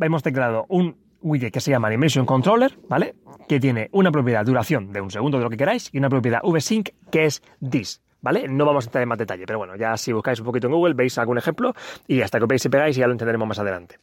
hemos 0.00 0.24
declarado 0.24 0.66
un 0.68 0.96
widget 1.22 1.52
que 1.52 1.60
se 1.60 1.70
llama 1.70 1.86
Animation 1.86 2.26
Controller, 2.26 2.76
¿vale? 2.88 3.14
Que 3.48 3.60
tiene 3.60 3.88
una 3.92 4.10
propiedad 4.10 4.44
duración 4.44 4.92
de 4.92 5.00
un 5.00 5.12
segundo 5.12 5.38
de 5.38 5.44
lo 5.44 5.50
que 5.50 5.58
queráis 5.58 5.90
y 5.92 5.98
una 5.98 6.08
propiedad 6.08 6.40
VSync 6.42 6.88
que 7.12 7.26
es 7.26 7.40
this. 7.70 8.02
¿Vale? 8.22 8.48
No 8.48 8.66
vamos 8.66 8.84
a 8.84 8.88
entrar 8.88 9.02
en 9.02 9.08
más 9.08 9.18
detalle, 9.18 9.46
pero 9.46 9.58
bueno, 9.58 9.76
ya 9.76 9.96
si 9.96 10.12
buscáis 10.12 10.38
un 10.40 10.46
poquito 10.46 10.66
en 10.66 10.74
Google 10.74 10.94
veis 10.94 11.16
algún 11.18 11.38
ejemplo 11.38 11.72
y 12.06 12.20
hasta 12.20 12.38
que 12.38 12.46
veis 12.46 12.64
y 12.64 12.68
pegáis 12.68 12.96
ya 12.96 13.06
lo 13.06 13.12
entenderemos 13.12 13.48
más 13.48 13.58
adelante. 13.58 13.98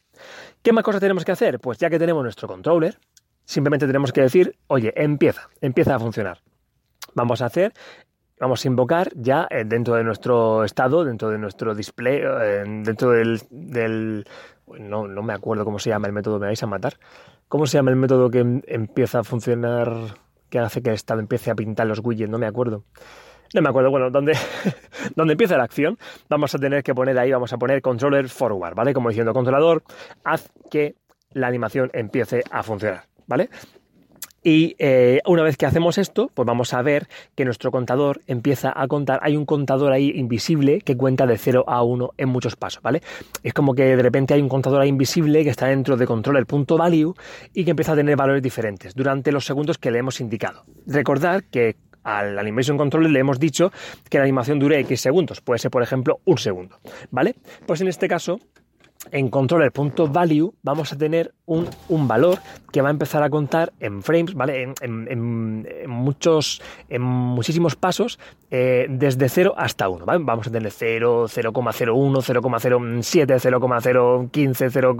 ¿Qué 0.62 0.72
más 0.72 0.82
cosas 0.82 1.00
tenemos 1.00 1.24
que 1.24 1.32
hacer? 1.32 1.60
Pues 1.60 1.78
ya 1.78 1.88
que 1.88 1.98
tenemos 1.98 2.22
nuestro 2.22 2.48
controller, 2.48 2.98
simplemente 3.44 3.86
tenemos 3.86 4.12
que 4.12 4.22
decir, 4.22 4.56
oye, 4.66 4.92
empieza, 4.96 5.48
empieza 5.60 5.94
a 5.94 5.98
funcionar. 6.00 6.40
Vamos 7.14 7.42
a 7.42 7.46
hacer, 7.46 7.72
vamos 8.40 8.64
a 8.64 8.68
invocar 8.68 9.10
ya 9.14 9.46
eh, 9.50 9.64
dentro 9.64 9.94
de 9.94 10.04
nuestro 10.04 10.64
estado, 10.64 11.04
dentro 11.04 11.30
de 11.30 11.38
nuestro 11.38 11.74
display, 11.74 12.20
eh, 12.22 12.64
dentro 12.82 13.10
del, 13.10 13.40
del 13.50 14.26
no, 14.78 15.06
no, 15.06 15.22
me 15.22 15.32
acuerdo 15.32 15.64
cómo 15.64 15.78
se 15.78 15.90
llama 15.90 16.08
el 16.08 16.12
método, 16.12 16.38
me 16.38 16.46
vais 16.46 16.62
a 16.62 16.66
matar. 16.66 16.98
¿Cómo 17.48 17.66
se 17.66 17.78
llama 17.78 17.90
el 17.90 17.96
método 17.96 18.30
que 18.30 18.40
em, 18.40 18.62
empieza 18.66 19.20
a 19.20 19.24
funcionar, 19.24 19.90
que 20.50 20.58
hace 20.58 20.82
que 20.82 20.90
el 20.90 20.96
estado 20.96 21.20
empiece 21.20 21.50
a 21.50 21.54
pintar 21.54 21.86
los 21.86 22.00
widgets? 22.00 22.30
No 22.30 22.38
me 22.38 22.46
acuerdo. 22.46 22.84
No 23.54 23.62
me 23.62 23.68
acuerdo, 23.68 23.90
bueno, 23.90 24.10
donde, 24.10 24.36
empieza 25.16 25.56
la 25.56 25.64
acción, 25.64 25.98
vamos 26.28 26.54
a 26.54 26.58
tener 26.58 26.82
que 26.82 26.94
poner 26.94 27.18
ahí, 27.18 27.32
vamos 27.32 27.52
a 27.52 27.56
poner 27.56 27.80
controller 27.80 28.28
forward, 28.28 28.74
¿vale? 28.74 28.92
Como 28.92 29.08
diciendo, 29.08 29.32
controlador, 29.32 29.82
haz 30.24 30.50
que 30.70 30.96
la 31.32 31.46
animación 31.46 31.90
empiece 31.92 32.42
a 32.50 32.62
funcionar, 32.62 33.04
¿vale? 33.26 33.48
Y 34.42 34.76
eh, 34.78 35.20
una 35.26 35.42
vez 35.42 35.56
que 35.56 35.66
hacemos 35.66 35.98
esto, 35.98 36.30
pues 36.32 36.46
vamos 36.46 36.72
a 36.72 36.80
ver 36.80 37.08
que 37.34 37.44
nuestro 37.44 37.72
contador 37.72 38.20
empieza 38.28 38.72
a 38.74 38.86
contar. 38.86 39.18
Hay 39.22 39.36
un 39.36 39.44
contador 39.44 39.92
ahí 39.92 40.12
invisible 40.14 40.80
que 40.80 40.96
cuenta 40.96 41.26
de 41.26 41.36
0 41.36 41.64
a 41.66 41.82
1 41.82 42.10
en 42.16 42.28
muchos 42.28 42.54
pasos, 42.54 42.80
¿vale? 42.80 43.02
Es 43.42 43.52
como 43.52 43.74
que 43.74 43.96
de 43.96 44.02
repente 44.02 44.34
hay 44.34 44.40
un 44.40 44.48
contador 44.48 44.80
ahí 44.80 44.88
invisible 44.88 45.42
que 45.42 45.50
está 45.50 45.66
dentro 45.66 45.96
de 45.96 46.06
controller.value 46.06 47.14
y 47.52 47.64
que 47.64 47.70
empieza 47.72 47.92
a 47.92 47.96
tener 47.96 48.16
valores 48.16 48.42
diferentes 48.42 48.94
durante 48.94 49.32
los 49.32 49.44
segundos 49.44 49.76
que 49.76 49.90
le 49.90 49.98
hemos 49.98 50.20
indicado. 50.20 50.62
Recordar 50.86 51.44
que 51.44 51.76
al 52.16 52.38
Animation 52.38 52.76
Controller 52.76 53.10
le 53.10 53.20
hemos 53.20 53.38
dicho 53.38 53.72
que 54.08 54.18
la 54.18 54.24
animación 54.24 54.58
dure 54.58 54.78
X 54.80 55.00
segundos, 55.00 55.40
puede 55.40 55.58
ser 55.58 55.70
por 55.70 55.82
ejemplo 55.82 56.20
un 56.24 56.38
segundo, 56.38 56.78
¿vale? 57.10 57.34
Pues 57.66 57.80
en 57.80 57.88
este 57.88 58.08
caso 58.08 58.38
en 59.12 59.30
controller.value 59.30 60.54
vamos 60.62 60.92
a 60.92 60.98
tener 60.98 61.32
un, 61.46 61.68
valor 62.08 62.38
que 62.72 62.82
va 62.82 62.88
a 62.88 62.90
empezar 62.90 63.22
a 63.22 63.30
contar 63.30 63.72
en 63.80 64.02
frames, 64.02 64.34
¿vale? 64.34 64.74
En, 64.80 65.88
muchos, 65.88 66.60
en 66.88 67.02
muchísimos 67.02 67.76
pasos, 67.76 68.18
eh, 68.50 68.86
desde 68.90 69.28
0 69.28 69.54
hasta 69.56 69.88
1, 69.88 70.04
¿vale? 70.04 70.22
Vamos 70.24 70.48
a 70.48 70.50
tener 70.50 70.70
0, 70.70 71.26
0,01, 71.28 72.22
0,07, 72.22 73.38
0,015, 73.38 74.70
0, 74.70 74.96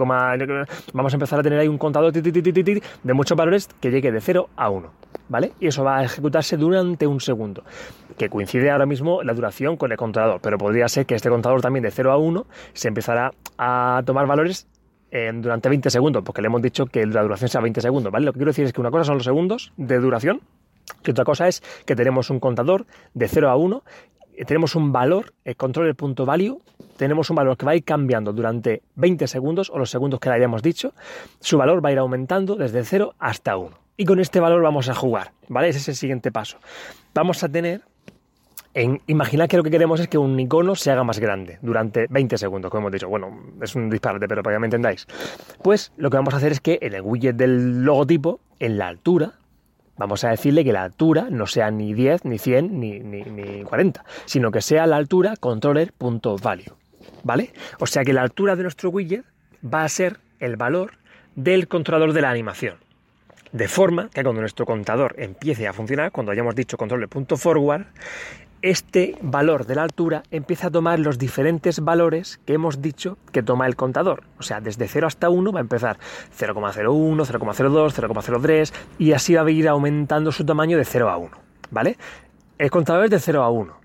vamos 0.93 1.13
a 1.13 1.17
empezar 1.17 1.41
a 1.41 1.43
tener 1.43 1.59
ahí 1.59 1.69
un 1.69 1.79
contador 1.79 2.13
de 2.13 3.15
muchos 3.15 3.37
valores 3.37 3.69
que 3.81 3.91
llegue 3.91 4.13
de 4.13 4.21
0 4.21 4.49
a 4.57 4.71
1, 4.71 4.91
¿vale? 5.29 5.53
Y 5.61 5.69
eso 5.69 5.85
va 5.85 5.99
a 5.99 6.05
ejecutarse 6.05 6.57
durante 6.57 7.07
un 7.07 7.21
segundo, 7.21 7.65
que 8.17 8.29
coincide 8.29 8.71
ahora 8.71 8.87
mismo 8.87 9.23
la 9.23 9.35
duración 9.35 9.77
con 9.77 9.93
el 9.93 9.99
contador, 9.99 10.41
pero 10.41 10.59
podría 10.59 10.89
ser 10.89 11.07
que 11.07 11.15
este 11.15 11.29
contador 11.29 11.61
también 11.61 11.83
de 11.83 11.91
0 11.91 12.13
a 12.13 12.17
1 12.17 12.47
se 12.73 12.89
empezará 12.89 13.33
a 13.57 14.03
tomar 14.05 14.27
valores 14.27 14.67
durante 15.11 15.69
20 15.71 15.89
segundos, 15.91 16.23
porque 16.23 16.43
le 16.43 16.49
hemos 16.49 16.61
dicho 16.61 16.85
que 16.87 17.07
la 17.07 17.23
duración 17.23 17.49
sea 17.49 17.61
20 17.61 17.81
segundos, 17.81 18.13
¿vale? 18.13 18.27
Lo 18.27 18.33
que 18.33 18.39
quiero 18.39 18.51
decir 18.51 18.67
es 18.67 18.73
que 18.73 18.81
una 18.81 18.91
cosa 18.91 19.05
son 19.05 19.15
los 19.15 19.25
segundos 19.25 19.73
de 19.77 19.99
duración, 19.99 20.43
y 21.05 21.11
otra 21.11 21.25
cosa 21.25 21.49
es 21.49 21.63
que 21.87 21.97
tenemos 21.97 22.31
un 22.31 22.41
contador 22.41 22.87
de 23.15 23.29
0 23.29 23.49
a 23.49 23.57
1, 23.57 23.83
tenemos 24.47 24.77
un 24.77 24.93
valor, 24.93 25.33
el 25.45 25.57
controller.value, 25.57 26.63
tenemos 26.97 27.31
un 27.31 27.37
valor 27.37 27.57
que 27.57 27.67
va 27.67 27.73
a 27.73 27.77
ir 27.77 27.85
cambiando 27.85 28.33
durante 28.33 28.83
20 28.97 29.27
segundos 29.27 29.71
o 29.71 29.79
los 29.79 29.91
segundos 29.91 30.21
que 30.21 30.29
le 30.29 30.37
hayamos 30.37 30.63
dicho, 30.63 30.93
su 31.41 31.59
valor 31.59 31.85
va 31.85 31.89
a 31.89 31.93
ir 31.93 31.99
aumentando 31.99 32.55
desde 32.55 32.85
0 32.85 33.15
hasta 33.19 33.57
1. 33.57 33.88
Y 34.01 34.05
con 34.05 34.21
este 34.21 34.39
valor 34.39 34.63
vamos 34.63 34.89
a 34.89 34.95
jugar, 34.95 35.33
¿vale? 35.49 35.71
Ese 35.71 35.81
es 35.81 35.89
el 35.89 35.97
siguiente 35.97 36.31
paso. 36.31 36.59
Vamos 37.15 37.43
a 37.43 37.49
tener 37.49 37.83
en, 38.73 39.01
que 39.01 39.57
lo 39.57 39.65
que 39.65 39.71
queremos 39.73 39.99
es 39.99 40.07
que 40.07 40.19
un 40.19 40.39
icono 40.39 40.77
se 40.77 40.93
haga 40.93 41.03
más 41.03 41.19
grande 41.19 41.59
durante 41.63 42.07
20 42.09 42.39
segundos, 42.39 42.71
como 42.71 42.83
hemos 42.83 42.93
dicho. 42.93 43.09
Bueno, 43.09 43.37
es 43.61 43.75
un 43.75 43.91
disparate, 43.91 44.29
pero 44.29 44.45
para 44.45 44.55
que 44.55 44.61
me 44.61 44.69
entendáis. 44.69 45.05
Pues 45.65 45.93
lo 45.97 46.11
que 46.11 46.17
vamos 46.17 46.33
a 46.33 46.37
hacer 46.37 46.53
es 46.53 46.61
que 46.61 46.79
en 46.81 46.95
el 46.95 47.03
widget 47.03 47.35
del 47.35 47.83
logotipo, 47.83 48.39
en 48.61 48.79
la 48.79 48.87
altura, 48.87 49.33
vamos 49.97 50.23
a 50.23 50.31
decirle 50.31 50.63
que 50.63 50.73
la 50.73 50.85
altura 50.85 51.27
no 51.29 51.49
sea 51.49 51.73
ni 51.73 51.93
10, 51.93 52.25
ni 52.25 52.39
100, 52.39 52.79
ni, 52.79 53.01
ni, 53.01 53.23
ni 53.23 53.65
40, 53.65 54.05
sino 54.27 54.53
que 54.53 54.61
sea 54.61 54.87
la 54.87 54.95
altura 54.95 55.35
controller.value. 55.35 56.73
¿Vale? 57.25 57.53
O 57.81 57.87
sea 57.89 58.05
que 58.05 58.13
la 58.13 58.23
altura 58.23 58.55
de 58.55 58.63
nuestro 58.63 58.91
widget 58.91 59.25
va 59.65 59.83
a 59.83 59.89
ser 59.89 60.21
el 60.39 60.55
valor 60.55 60.93
del 61.35 61.67
controlador 61.67 62.13
de 62.13 62.23
la 62.23 62.31
animación. 62.31 62.77
De 63.53 63.69
forma 63.69 64.11
que 64.11 64.23
cuando 64.23 64.41
nuestro 64.41 64.67
contador 64.67 65.15
empiece 65.19 65.67
a 65.67 65.73
funcionar, 65.73 66.13
cuando 66.13 66.33
hayamos 66.33 66.55
dicho 66.55 66.77
controller.forward, 66.77 67.87
este 68.61 69.17
valor 69.23 69.67
de 69.67 69.77
la 69.77 69.83
altura 69.83 70.23
empieza 70.31 70.67
a 70.67 70.71
tomar 70.71 70.99
los 70.99 71.17
diferentes 71.17 71.81
valores 71.81 72.41
que 72.45 72.55
hemos 72.55 72.83
dicho 72.83 73.17
que 73.33 73.43
toma 73.43 73.67
el 73.67 73.77
contador. 73.77 74.25
O 74.39 74.43
sea, 74.43 74.61
desde 74.61 74.89
0 74.89 75.07
hasta 75.07 75.31
1 75.31 75.53
va 75.53 75.61
a 75.61 75.63
empezar 75.63 75.99
0,01, 76.37 77.25
0,02, 77.25 77.93
0,03 77.93 78.73
y 78.99 79.13
así 79.13 79.35
va 79.35 79.43
a 79.43 79.51
ir 79.51 79.69
aumentando 79.69 80.33
su 80.33 80.45
tamaño 80.45 80.77
de 80.77 80.85
0 80.85 81.09
a 81.09 81.17
1. 81.17 81.31
¿Vale? 81.71 81.97
El 82.59 82.71
contador 82.71 83.05
es 83.05 83.11
de 83.11 83.21
0 83.21 83.43
a 83.43 83.51
1. 83.51 83.79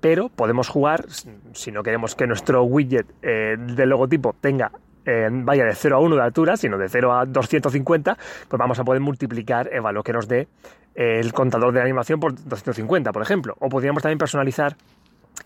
Pero 0.00 0.28
podemos 0.28 0.68
jugar, 0.68 1.06
si 1.52 1.72
no 1.72 1.82
queremos 1.82 2.14
que 2.14 2.26
nuestro 2.26 2.62
widget 2.62 3.06
eh, 3.22 3.56
del 3.58 3.88
logotipo 3.88 4.36
tenga 4.40 4.70
eh, 5.06 5.28
vaya 5.30 5.64
de 5.64 5.74
0 5.74 5.96
a 5.96 6.00
1 6.00 6.16
de 6.16 6.22
altura, 6.22 6.56
sino 6.56 6.78
de 6.78 6.88
0 6.88 7.12
a 7.12 7.26
250, 7.26 8.16
pues 8.48 8.58
vamos 8.58 8.78
a 8.78 8.84
poder 8.84 9.00
multiplicar 9.00 9.68
el 9.72 9.80
valor 9.80 10.04
que 10.04 10.12
nos 10.12 10.28
dé 10.28 10.48
el 10.94 11.32
contador 11.32 11.72
de 11.72 11.80
animación 11.80 12.20
por 12.20 12.34
250, 12.34 13.12
por 13.12 13.22
ejemplo. 13.22 13.56
O 13.58 13.68
podríamos 13.68 14.02
también 14.02 14.18
personalizar 14.18 14.76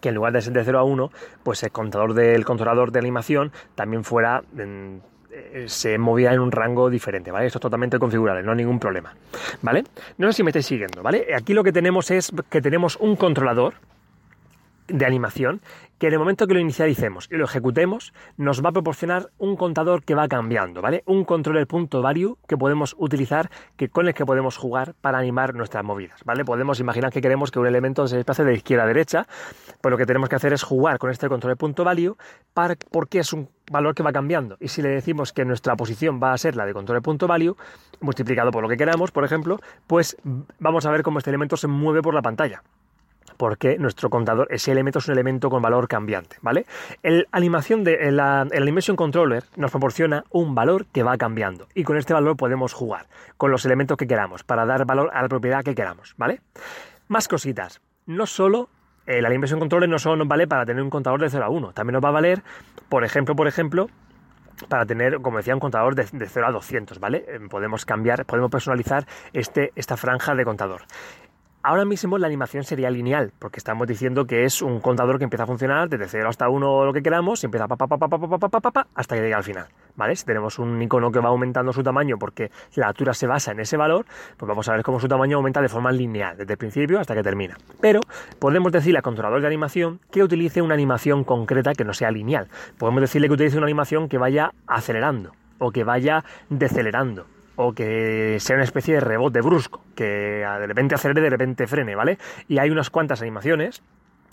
que 0.00 0.10
en 0.10 0.14
lugar 0.14 0.32
de 0.32 0.42
ser 0.42 0.52
de 0.52 0.64
0 0.64 0.78
a 0.78 0.84
1, 0.84 1.10
pues 1.42 1.62
el 1.62 1.70
contador 1.70 2.14
del 2.14 2.44
controlador 2.44 2.92
de 2.92 2.98
animación 2.98 3.52
también 3.74 4.04
fuera 4.04 4.42
eh, 4.58 5.64
se 5.66 5.98
movía 5.98 6.32
en 6.32 6.40
un 6.40 6.52
rango 6.52 6.90
diferente, 6.90 7.30
¿vale? 7.30 7.46
Esto 7.46 7.58
es 7.58 7.62
totalmente 7.62 7.98
configurable, 7.98 8.42
no 8.42 8.52
hay 8.52 8.58
ningún 8.58 8.78
problema, 8.78 9.14
¿vale? 9.62 9.84
No 10.18 10.26
sé 10.28 10.34
si 10.34 10.42
me 10.42 10.50
estáis 10.50 10.66
siguiendo, 10.66 11.02
¿vale? 11.02 11.28
Aquí 11.34 11.54
lo 11.54 11.64
que 11.64 11.72
tenemos 11.72 12.10
es 12.10 12.32
que 12.48 12.60
tenemos 12.60 12.96
un 12.96 13.16
controlador 13.16 13.74
de 14.88 15.06
animación 15.06 15.60
que 15.98 16.06
en 16.06 16.12
el 16.12 16.18
momento 16.18 16.46
que 16.46 16.54
lo 16.54 16.60
inicialicemos 16.60 17.28
y 17.30 17.36
lo 17.36 17.44
ejecutemos 17.44 18.12
nos 18.36 18.64
va 18.64 18.70
a 18.70 18.72
proporcionar 18.72 19.30
un 19.38 19.56
contador 19.56 20.04
que 20.04 20.14
va 20.14 20.28
cambiando, 20.28 20.80
¿vale? 20.80 21.02
Un 21.06 21.24
controller.value 21.24 22.38
que 22.46 22.56
podemos 22.56 22.94
utilizar, 22.98 23.50
que 23.76 23.88
con 23.88 24.06
el 24.06 24.14
que 24.14 24.24
podemos 24.24 24.56
jugar 24.56 24.94
para 25.00 25.18
animar 25.18 25.54
nuestras 25.54 25.84
movidas, 25.84 26.20
¿vale? 26.24 26.44
Podemos 26.44 26.78
imaginar 26.80 27.12
que 27.12 27.20
queremos 27.20 27.50
que 27.50 27.58
un 27.58 27.66
elemento 27.66 28.06
se 28.06 28.16
desplace 28.16 28.44
de 28.44 28.54
izquierda 28.54 28.84
a 28.84 28.86
derecha, 28.86 29.26
pues 29.80 29.90
lo 29.90 29.98
que 29.98 30.06
tenemos 30.06 30.28
que 30.28 30.36
hacer 30.36 30.52
es 30.52 30.62
jugar 30.62 30.98
con 30.98 31.10
este 31.10 31.28
controller.value 31.28 32.16
para, 32.54 32.76
porque 32.90 33.18
es 33.18 33.32
un 33.32 33.48
valor 33.70 33.94
que 33.94 34.02
va 34.02 34.12
cambiando. 34.12 34.56
Y 34.60 34.68
si 34.68 34.82
le 34.82 34.88
decimos 34.88 35.32
que 35.32 35.44
nuestra 35.44 35.76
posición 35.76 36.20
va 36.22 36.32
a 36.32 36.38
ser 36.38 36.54
la 36.56 36.64
de 36.64 36.74
controller.value, 36.74 37.56
multiplicado 38.00 38.50
por 38.50 38.62
lo 38.62 38.68
que 38.68 38.76
queramos, 38.76 39.10
por 39.10 39.24
ejemplo, 39.24 39.58
pues 39.86 40.16
vamos 40.58 40.86
a 40.86 40.90
ver 40.90 41.02
cómo 41.02 41.18
este 41.18 41.30
elemento 41.30 41.56
se 41.56 41.66
mueve 41.66 42.02
por 42.02 42.14
la 42.14 42.22
pantalla 42.22 42.62
porque 43.36 43.78
nuestro 43.78 44.10
contador, 44.10 44.48
ese 44.50 44.72
elemento 44.72 44.98
es 44.98 45.08
un 45.08 45.12
elemento 45.12 45.50
con 45.50 45.62
valor 45.62 45.88
cambiante, 45.88 46.36
¿vale? 46.42 46.66
El, 47.02 47.26
animación 47.32 47.84
de, 47.84 48.08
el, 48.08 48.20
Animation 48.20 48.96
Controller 48.96 49.44
nos 49.56 49.70
proporciona 49.70 50.24
un 50.30 50.54
valor 50.54 50.86
que 50.86 51.02
va 51.02 51.16
cambiando 51.16 51.66
y 51.74 51.84
con 51.84 51.96
este 51.96 52.14
valor 52.14 52.36
podemos 52.36 52.72
jugar 52.72 53.06
con 53.36 53.50
los 53.50 53.64
elementos 53.64 53.96
que 53.96 54.06
queramos 54.06 54.44
para 54.44 54.66
dar 54.66 54.84
valor 54.86 55.10
a 55.12 55.22
la 55.22 55.28
propiedad 55.28 55.62
que 55.62 55.74
queramos, 55.74 56.14
¿vale? 56.16 56.40
Más 57.08 57.28
cositas. 57.28 57.80
No 58.06 58.26
solo 58.26 58.68
el 59.06 59.24
Animation 59.24 59.58
Controller 59.58 59.88
no 59.88 59.98
solo 59.98 60.16
nos 60.16 60.28
vale 60.28 60.46
para 60.46 60.66
tener 60.66 60.82
un 60.82 60.90
contador 60.90 61.20
de 61.20 61.30
0 61.30 61.44
a 61.44 61.48
1, 61.48 61.72
también 61.72 61.94
nos 61.94 62.04
va 62.04 62.08
a 62.10 62.12
valer, 62.12 62.42
por 62.88 63.04
ejemplo, 63.04 63.34
por 63.34 63.48
ejemplo, 63.48 63.88
para 64.68 64.84
tener, 64.86 65.20
como 65.20 65.38
decía, 65.38 65.54
un 65.54 65.60
contador 65.60 65.94
de, 65.94 66.04
0 66.04 66.46
a 66.46 66.52
200, 66.52 66.98
¿vale? 66.98 67.24
Eh, 67.28 67.40
podemos 67.48 67.84
cambiar, 67.84 68.26
podemos 68.26 68.50
personalizar 68.50 69.06
este, 69.32 69.72
esta 69.76 69.96
franja 69.96 70.34
de 70.34 70.44
contador. 70.44 70.82
Ahora 71.60 71.84
mismo 71.84 72.18
la 72.18 72.28
animación 72.28 72.62
sería 72.62 72.88
lineal, 72.88 73.32
porque 73.36 73.58
estamos 73.58 73.88
diciendo 73.88 74.26
que 74.26 74.44
es 74.44 74.62
un 74.62 74.78
contador 74.78 75.18
que 75.18 75.24
empieza 75.24 75.42
a 75.42 75.46
funcionar 75.46 75.88
desde 75.88 76.06
0 76.06 76.28
hasta 76.28 76.48
1 76.48 76.70
o 76.70 76.86
lo 76.86 76.92
que 76.92 77.02
queramos 77.02 77.42
y 77.42 77.46
empieza 77.46 77.66
pa, 77.66 77.76
pa, 77.76 77.88
pa, 77.88 77.98
pa, 77.98 78.86
hasta 78.94 79.16
que 79.16 79.22
llegue 79.22 79.34
al 79.34 79.42
final. 79.42 79.66
¿Vale? 79.96 80.14
Si 80.14 80.24
tenemos 80.24 80.60
un 80.60 80.80
icono 80.80 81.10
que 81.10 81.18
va 81.18 81.30
aumentando 81.30 81.72
su 81.72 81.82
tamaño 81.82 82.16
porque 82.16 82.52
la 82.76 82.86
altura 82.86 83.12
se 83.12 83.26
basa 83.26 83.50
en 83.50 83.58
ese 83.58 83.76
valor, 83.76 84.06
pues 84.36 84.48
vamos 84.48 84.68
a 84.68 84.72
ver 84.72 84.84
cómo 84.84 85.00
su 85.00 85.08
tamaño 85.08 85.38
aumenta 85.38 85.60
de 85.60 85.68
forma 85.68 85.90
lineal, 85.90 86.36
desde 86.36 86.52
el 86.52 86.58
principio 86.58 87.00
hasta 87.00 87.16
que 87.16 87.24
termina. 87.24 87.58
Pero 87.80 88.00
podemos 88.38 88.70
decirle 88.70 88.98
al 88.98 89.02
controlador 89.02 89.40
de 89.40 89.48
animación 89.48 89.98
que 90.12 90.22
utilice 90.22 90.62
una 90.62 90.74
animación 90.74 91.24
concreta 91.24 91.72
que 91.72 91.84
no 91.84 91.92
sea 91.92 92.12
lineal. 92.12 92.46
Podemos 92.78 93.00
decirle 93.00 93.26
que 93.26 93.34
utilice 93.34 93.56
una 93.56 93.66
animación 93.66 94.08
que 94.08 94.18
vaya 94.18 94.52
acelerando 94.68 95.32
o 95.58 95.72
que 95.72 95.82
vaya 95.82 96.22
decelerando 96.50 97.26
o 97.60 97.72
que 97.72 98.38
sea 98.38 98.54
una 98.54 98.64
especie 98.64 98.94
de 98.94 99.00
rebote 99.00 99.40
brusco, 99.40 99.82
que 99.96 100.04
de 100.04 100.66
repente 100.68 100.94
acelere, 100.94 101.22
de 101.22 101.30
repente 101.30 101.66
frene, 101.66 101.96
¿vale? 101.96 102.16
Y 102.46 102.58
hay 102.58 102.70
unas 102.70 102.88
cuantas 102.88 103.20
animaciones 103.20 103.82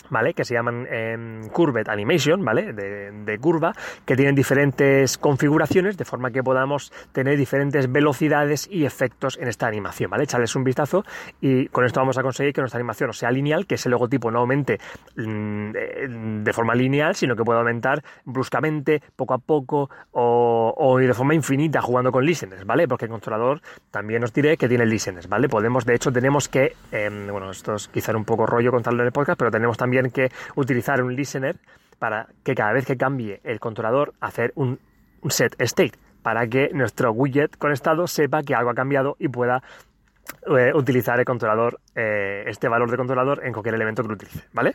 ¿vale? 0.10 0.34
Que 0.34 0.46
se 0.46 0.54
llaman 0.54 0.88
eh, 0.90 1.42
Curved 1.52 1.90
Animation, 1.90 2.44
¿vale? 2.44 2.74
De, 2.74 3.38
curva, 3.40 3.74
que 4.06 4.16
tienen 4.16 4.34
diferentes 4.34 5.18
configuraciones 5.18 5.98
de 5.98 6.06
forma 6.06 6.32
que 6.32 6.42
podamos 6.42 6.92
tener 7.12 7.38
diferentes 7.38 7.92
velocidades 7.92 8.68
y 8.72 8.86
efectos 8.86 9.38
en 9.38 9.48
esta 9.48 9.68
animación, 9.68 10.10
¿vale? 10.10 10.24
Echarles 10.24 10.56
un 10.56 10.64
vistazo 10.64 11.04
y 11.42 11.68
con 11.68 11.86
esto 11.86 12.00
vamos 12.00 12.18
a 12.18 12.24
conseguir 12.24 12.54
que 12.54 12.62
nuestra 12.62 12.80
animación 12.80 13.08
no 13.08 13.14
sea 13.14 13.32
lineal, 13.32 13.68
que 13.68 13.76
ese 13.76 13.90
logotipo 13.90 14.32
no 14.32 14.40
aumente 14.40 14.80
mm, 15.18 15.72
de 16.44 16.54
forma 16.54 16.76
lineal, 16.76 17.16
sino 17.16 17.36
que 17.36 17.44
pueda 17.44 17.60
aumentar 17.60 18.04
bruscamente, 18.24 19.02
poco 19.16 19.34
a 19.34 19.38
poco 19.38 19.90
o, 20.12 20.98
de 21.00 21.14
forma 21.14 21.36
infinita 21.36 21.82
jugando 21.82 22.12
con 22.12 22.26
listeners, 22.26 22.66
¿vale? 22.66 22.88
Porque 22.88 23.06
el 23.06 23.12
controlador 23.12 23.62
también 23.92 24.24
os 24.24 24.34
diré 24.34 24.58
que 24.58 24.68
tiene 24.68 24.86
listeners, 24.86 25.28
¿vale? 25.28 25.50
Podemos, 25.50 25.86
de 25.86 25.96
hecho, 25.96 26.12
tenemos 26.12 26.48
que, 26.48 26.76
em, 26.92 27.28
bueno, 27.28 27.52
esto 27.52 27.76
es 27.76 27.88
quizá 27.88 28.16
un 28.16 28.26
poco 28.26 28.46
rollo 28.46 28.72
contarlo 28.72 29.02
en 29.02 29.08
el 29.08 29.12
podcast, 29.12 29.38
pero 29.38 29.52
tenemos 29.52 29.78
también 29.78 29.95
que 30.12 30.32
utilizar 30.56 31.02
un 31.02 31.16
listener 31.16 31.58
para 32.00 32.28
que 32.44 32.56
cada 32.56 32.74
vez 32.74 32.86
que 32.86 32.98
cambie 32.98 33.40
el 33.44 33.60
controlador 33.60 34.14
hacer 34.20 34.52
un, 34.56 34.80
set 35.30 35.56
state 35.60 35.94
para 36.22 36.48
que 36.48 36.70
nuestro 36.74 37.12
widget 37.12 37.58
conectado 37.58 38.08
sepa 38.08 38.44
que 38.44 38.54
algo 38.54 38.70
ha 38.70 38.76
cambiado 38.76 39.16
y 39.20 39.28
pueda 39.28 39.64
eh, 40.58 40.72
utilizar 40.74 41.20
el 41.20 41.26
controlador, 41.26 41.80
eh, 41.96 42.44
este 42.48 42.68
valor 42.68 42.92
de 42.92 42.98
controlador 42.98 43.46
en 43.46 43.54
cualquier 43.54 43.76
elemento 43.76 44.02
que 44.02 44.08
lo 44.10 44.16
utilice, 44.16 44.44
¿vale? 44.54 44.74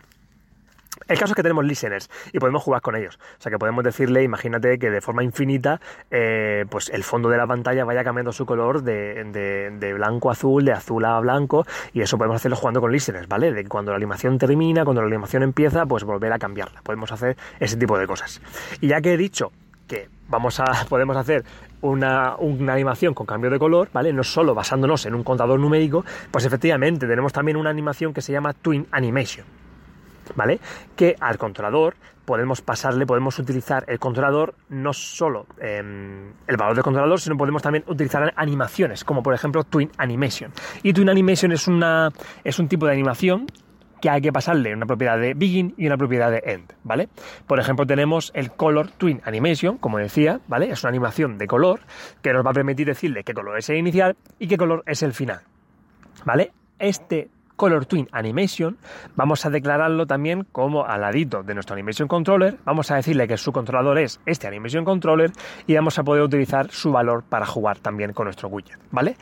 El 1.11 1.19
caso 1.19 1.33
es 1.33 1.35
que 1.35 1.43
tenemos 1.43 1.64
listeners 1.64 2.09
y 2.33 2.38
podemos 2.38 2.62
jugar 2.62 2.83
con 2.83 2.95
ellos. 2.95 3.19
O 3.37 3.43
sea 3.43 3.50
que 3.50 3.59
podemos 3.59 3.83
decirle, 3.83 4.23
imagínate 4.23 4.79
que 4.79 4.90
de 4.90 5.00
forma 5.00 5.25
infinita, 5.25 5.81
eh, 6.09 6.64
pues 6.71 6.88
el 6.88 7.02
fondo 7.02 7.29
de 7.29 7.37
la 7.37 7.49
pantalla 7.49 7.85
vaya 7.85 8.05
cambiando 8.05 8.31
su 8.31 8.47
color 8.47 8.85
de, 8.85 9.93
blanco 9.97 10.29
a 10.29 10.35
azul, 10.35 10.64
de 10.64 10.71
azul 10.71 11.05
a 11.05 11.19
blanco, 11.19 11.67
y 11.93 12.02
eso 12.02 12.17
podemos 12.17 12.37
hacerlo 12.37 12.57
jugando 12.57 12.81
con 12.81 12.93
listeners, 12.93 13.26
¿vale? 13.26 13.52
De 13.52 13.64
cuando 13.67 13.90
la 13.90 13.97
animación 13.97 14.38
termina, 14.38 14.85
cuando 14.85 15.02
la 15.02 15.09
animación 15.09 15.43
empieza, 15.43 15.85
pues 15.85 16.05
volver 16.05 16.33
a 16.33 16.38
cambiarla. 16.38 16.81
Podemos 16.83 17.11
hacer 17.11 17.37
ese 17.59 17.76
tipo 17.76 17.99
de 17.99 18.07
cosas. 18.07 18.40
Y 18.81 18.87
ya 18.87 19.00
que 19.00 19.14
he 19.14 19.17
dicho 19.17 19.50
que 19.88 20.09
vamos 20.29 20.61
a, 20.61 20.65
podemos 20.89 21.17
hacer 21.17 21.45
una, 21.80 22.37
una, 22.37 22.73
animación 22.73 23.15
con 23.15 23.26
cambio 23.26 23.50
de 23.50 23.58
color, 23.58 23.89
¿vale? 23.93 24.13
No 24.13 24.23
solo 24.23 24.54
basándonos 24.54 25.06
en 25.06 25.17
un 25.17 25.25
contador 25.25 25.58
numérico, 25.58 26.04
pues 26.30 26.45
efectivamente 26.45 27.08
tenemos 27.08 27.32
también 27.32 27.56
una 27.56 27.71
animación 27.71 28.15
que 28.15 28.23
se 28.23 28.30
llama 28.30 28.52
Twin 28.52 28.87
Animation. 28.93 29.45
¿Vale? 30.34 30.60
Que 30.97 31.16
al 31.21 31.38
controlador 31.38 31.95
podemos 32.25 32.62
pasarle, 32.62 33.06
podemos 33.06 33.38
utilizar 33.38 33.84
el 33.88 33.99
controlador 33.99 34.54
no 34.69 34.93
solo 34.93 35.47
em, 35.58 36.32
el 36.47 36.56
valor 36.56 36.75
del 36.75 36.84
controlador, 36.84 37.21
sino 37.21 37.36
podemos 37.36 37.62
también 37.62 37.84
utilizar 37.88 38.32
animaciones, 38.36 39.04
como 39.04 39.23
por 39.23 39.34
ejemplo 39.34 39.64
Twin 39.64 39.90
Animation. 39.99 40.52
Y 40.82 40.93
Twin 40.93 41.08
Animation 41.08 41.52
es, 41.52 41.66
una, 41.66 42.10
es 42.45 42.58
un 42.58 42.69
tipo 42.69 42.86
de 42.86 42.93
animación 42.93 43.47
que 44.00 44.10
hay 44.10 44.21
que 44.21 44.32
pasarle 44.32 44.75
una 44.75 44.86
propiedad 44.86 45.19
de 45.19 45.34
begin 45.34 45.75
y 45.76 45.86
una 45.86 45.97
propiedad 45.97 46.30
de 46.30 46.43
end, 46.45 46.73
¿vale? 46.84 47.08
Por 47.47 47.60
ejemplo, 47.60 47.86
tenemos 47.86 48.32
el 48.34 48.50
color 48.52 48.90
twin 48.90 49.21
animation, 49.25 49.78
como 49.78 49.99
decía, 49.99 50.40
¿vale? 50.49 50.71
Es 50.71 50.82
una 50.82 50.90
animación 50.90 51.38
de 51.38 51.47
color 51.47 51.80
que 52.23 52.32
nos 52.32 52.45
va 52.45 52.50
a 52.50 52.54
permitir 52.54 52.86
decirle 52.86 53.25
qué 53.25 53.34
color 53.34 53.58
es 53.58 53.69
el 53.71 53.76
inicial 53.76 54.16
y 54.38 54.49
qué 54.49 54.56
color 54.56 54.82
es 54.86 55.02
el 55.02 55.12
final, 55.12 55.40
¿vale? 56.25 56.52
Este 56.78 57.28
Color 57.60 57.84
Twin 57.84 58.08
Animation, 58.10 58.78
vamos 59.16 59.44
a 59.44 59.50
declararlo 59.50 60.06
también 60.06 60.46
como 60.50 60.86
al 60.86 61.02
de 61.12 61.52
nuestro 61.54 61.75
Animation 61.75 62.08
Controller, 62.08 62.56
vamos 62.64 62.90
a 62.90 62.96
decirle 62.96 63.28
que 63.28 63.36
su 63.36 63.52
controlador 63.52 63.99
es 63.99 64.18
este 64.25 64.46
Animation 64.46 64.82
Controller 64.82 65.30
y 65.66 65.75
vamos 65.75 65.99
a 65.99 66.02
poder 66.02 66.23
utilizar 66.23 66.70
su 66.70 66.90
valor 66.90 67.23
para 67.23 67.44
jugar 67.44 67.76
también 67.76 68.14
con 68.14 68.25
nuestro 68.25 68.49
widget, 68.49 68.78
¿vale? 68.90 69.14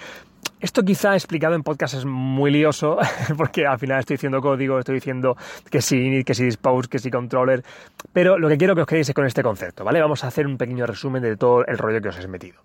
Esto 0.61 0.85
quizá 0.85 1.15
explicado 1.15 1.57
en 1.57 1.65
podcast 1.65 1.95
es 1.95 2.05
muy 2.05 2.53
lioso, 2.53 2.99
porque 3.37 3.67
al 3.67 3.81
final 3.81 3.99
estoy 3.99 4.15
diciendo 4.15 4.41
código, 4.41 4.79
estoy 4.79 4.95
diciendo 4.95 5.37
que 5.69 5.83
sí, 5.83 6.23
que 6.23 6.35
sí 6.35 6.45
dispose, 6.45 6.89
que 6.89 7.01
sí 7.01 7.11
controller, 7.11 7.65
pero 8.13 8.39
lo 8.39 8.49
que 8.49 8.57
quiero 8.57 8.77
que 8.77 8.83
os 8.83 8.87
quedéis 8.87 9.09
es 9.09 9.17
con 9.17 9.27
este 9.27 9.43
concepto, 9.43 9.83
¿vale? 9.83 10.01
Vamos 10.01 10.23
a 10.23 10.29
hacer 10.29 10.47
un 10.47 10.59
pequeño 10.59 10.87
resumen 10.87 11.25
de 11.25 11.37
todo 11.37 11.67
el 11.67 11.77
rollo 11.77 12.01
que 12.01 12.11
os 12.11 12.19
he 12.21 12.29
metido. 12.29 12.61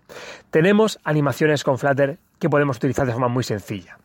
Tenemos 0.50 1.00
animaciones 1.02 1.64
con 1.64 1.78
Flutter 1.78 2.18
que 2.38 2.48
podemos 2.48 2.76
utilizar 2.76 3.06
de 3.06 3.12
forma 3.12 3.26
muy 3.26 3.42
sencilla 3.42 3.98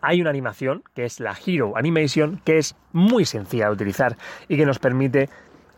hay 0.00 0.20
una 0.20 0.30
animación 0.30 0.82
que 0.94 1.04
es 1.04 1.20
la 1.20 1.36
Hero 1.44 1.76
Animation, 1.76 2.40
que 2.44 2.58
es 2.58 2.74
muy 2.92 3.24
sencilla 3.24 3.66
de 3.66 3.72
utilizar 3.72 4.16
y 4.48 4.56
que 4.56 4.66
nos 4.66 4.78
permite, 4.78 5.28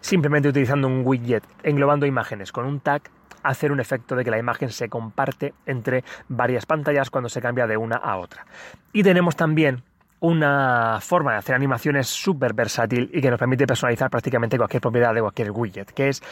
simplemente 0.01 0.49
utilizando 0.49 0.89
un 0.89 1.03
widget, 1.05 1.45
englobando 1.63 2.07
imágenes 2.07 2.53
con 2.53 2.67
un 2.67 2.81
tag, 2.81 3.03
hacer 3.43 3.73
un 3.73 3.81
efecto 3.81 4.17
de 4.17 4.25
que 4.25 4.31
la 4.31 4.39
imagen 4.39 4.71
se 4.71 4.89
comparte 4.89 5.55
entre 5.67 6.05
varias 6.29 6.67
pantallas 6.67 7.11
cuando 7.11 7.29
se 7.29 7.41
cambia 7.41 7.67
de 7.67 7.77
una 7.77 7.97
a 7.97 8.19
otra. 8.19 8.47
Y 8.93 9.03
tenemos 9.03 9.37
también 9.37 9.83
una 10.21 10.99
forma 11.01 11.33
de 11.33 11.39
hacer 11.39 11.55
animaciones 11.55 12.07
súper 12.07 12.53
versátil 12.53 13.11
y 13.13 13.21
que 13.21 13.31
nos 13.31 13.39
permite 13.39 13.67
personalizar 13.67 14.11
prácticamente 14.11 14.59
cualquier 14.59 14.83
propiedad 14.83 15.15
de 15.15 15.21
cualquier 15.21 15.51
widget, 15.51 15.91
que 15.93 16.09
es 16.09 16.23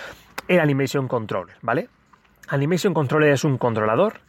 el 0.46 0.60
Animation 0.60 1.08
Controller, 1.08 1.56
¿vale? 1.62 1.88
Animation 2.48 2.92
Controller 2.92 3.32
es 3.32 3.44
un 3.44 3.56
controlador 3.56 4.20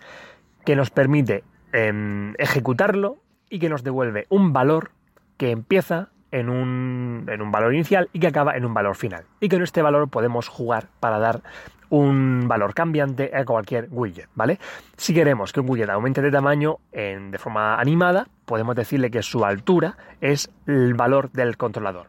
que 0.65 0.75
nos 0.75 0.89
permite 0.89 1.43
em, 1.73 2.33
ejecutarlo 2.37 3.17
y 3.49 3.59
que 3.59 3.69
nos 3.69 3.83
devuelve 3.83 4.25
un 4.29 4.53
valor 4.53 4.91
que 5.37 5.51
empieza 5.51 6.09
en 6.31 6.49
un, 6.49 7.25
en 7.27 7.41
un, 7.41 7.51
valor 7.51 7.73
inicial 7.73 8.09
y 8.13 8.19
que 8.19 8.27
acaba 8.27 8.55
en 8.55 8.65
un 8.65 8.73
valor 8.73 8.95
final. 8.95 9.23
Y 9.39 9.49
con 9.49 9.63
este 9.63 9.81
valor 9.81 10.09
podemos 10.09 10.47
jugar 10.47 10.87
para 10.99 11.17
dar 11.17 11.41
un 11.89 12.47
valor 12.47 12.73
cambiante 12.73 13.31
a 13.35 13.45
cualquier 13.45 13.87
widget, 13.89 14.29
¿vale? 14.35 14.59
Si 14.95 15.13
queremos 15.13 15.51
que 15.51 15.59
un 15.59 15.69
widget 15.69 15.89
aumente 15.89 16.21
de 16.21 16.31
tamaño 16.31 16.77
en, 16.91 17.31
de 17.31 17.37
forma 17.39 17.79
animada, 17.79 18.27
podemos 18.45 18.75
decirle 18.75 19.09
que 19.09 19.23
su 19.23 19.43
altura 19.43 19.97
es 20.21 20.51
el 20.67 20.93
valor 20.93 21.31
del 21.31 21.57
controlador, 21.57 22.07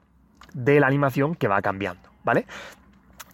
de 0.53 0.81
la 0.81 0.87
animación 0.87 1.35
que 1.35 1.49
va 1.49 1.63
cambiando, 1.63 2.11
¿vale? 2.25 2.47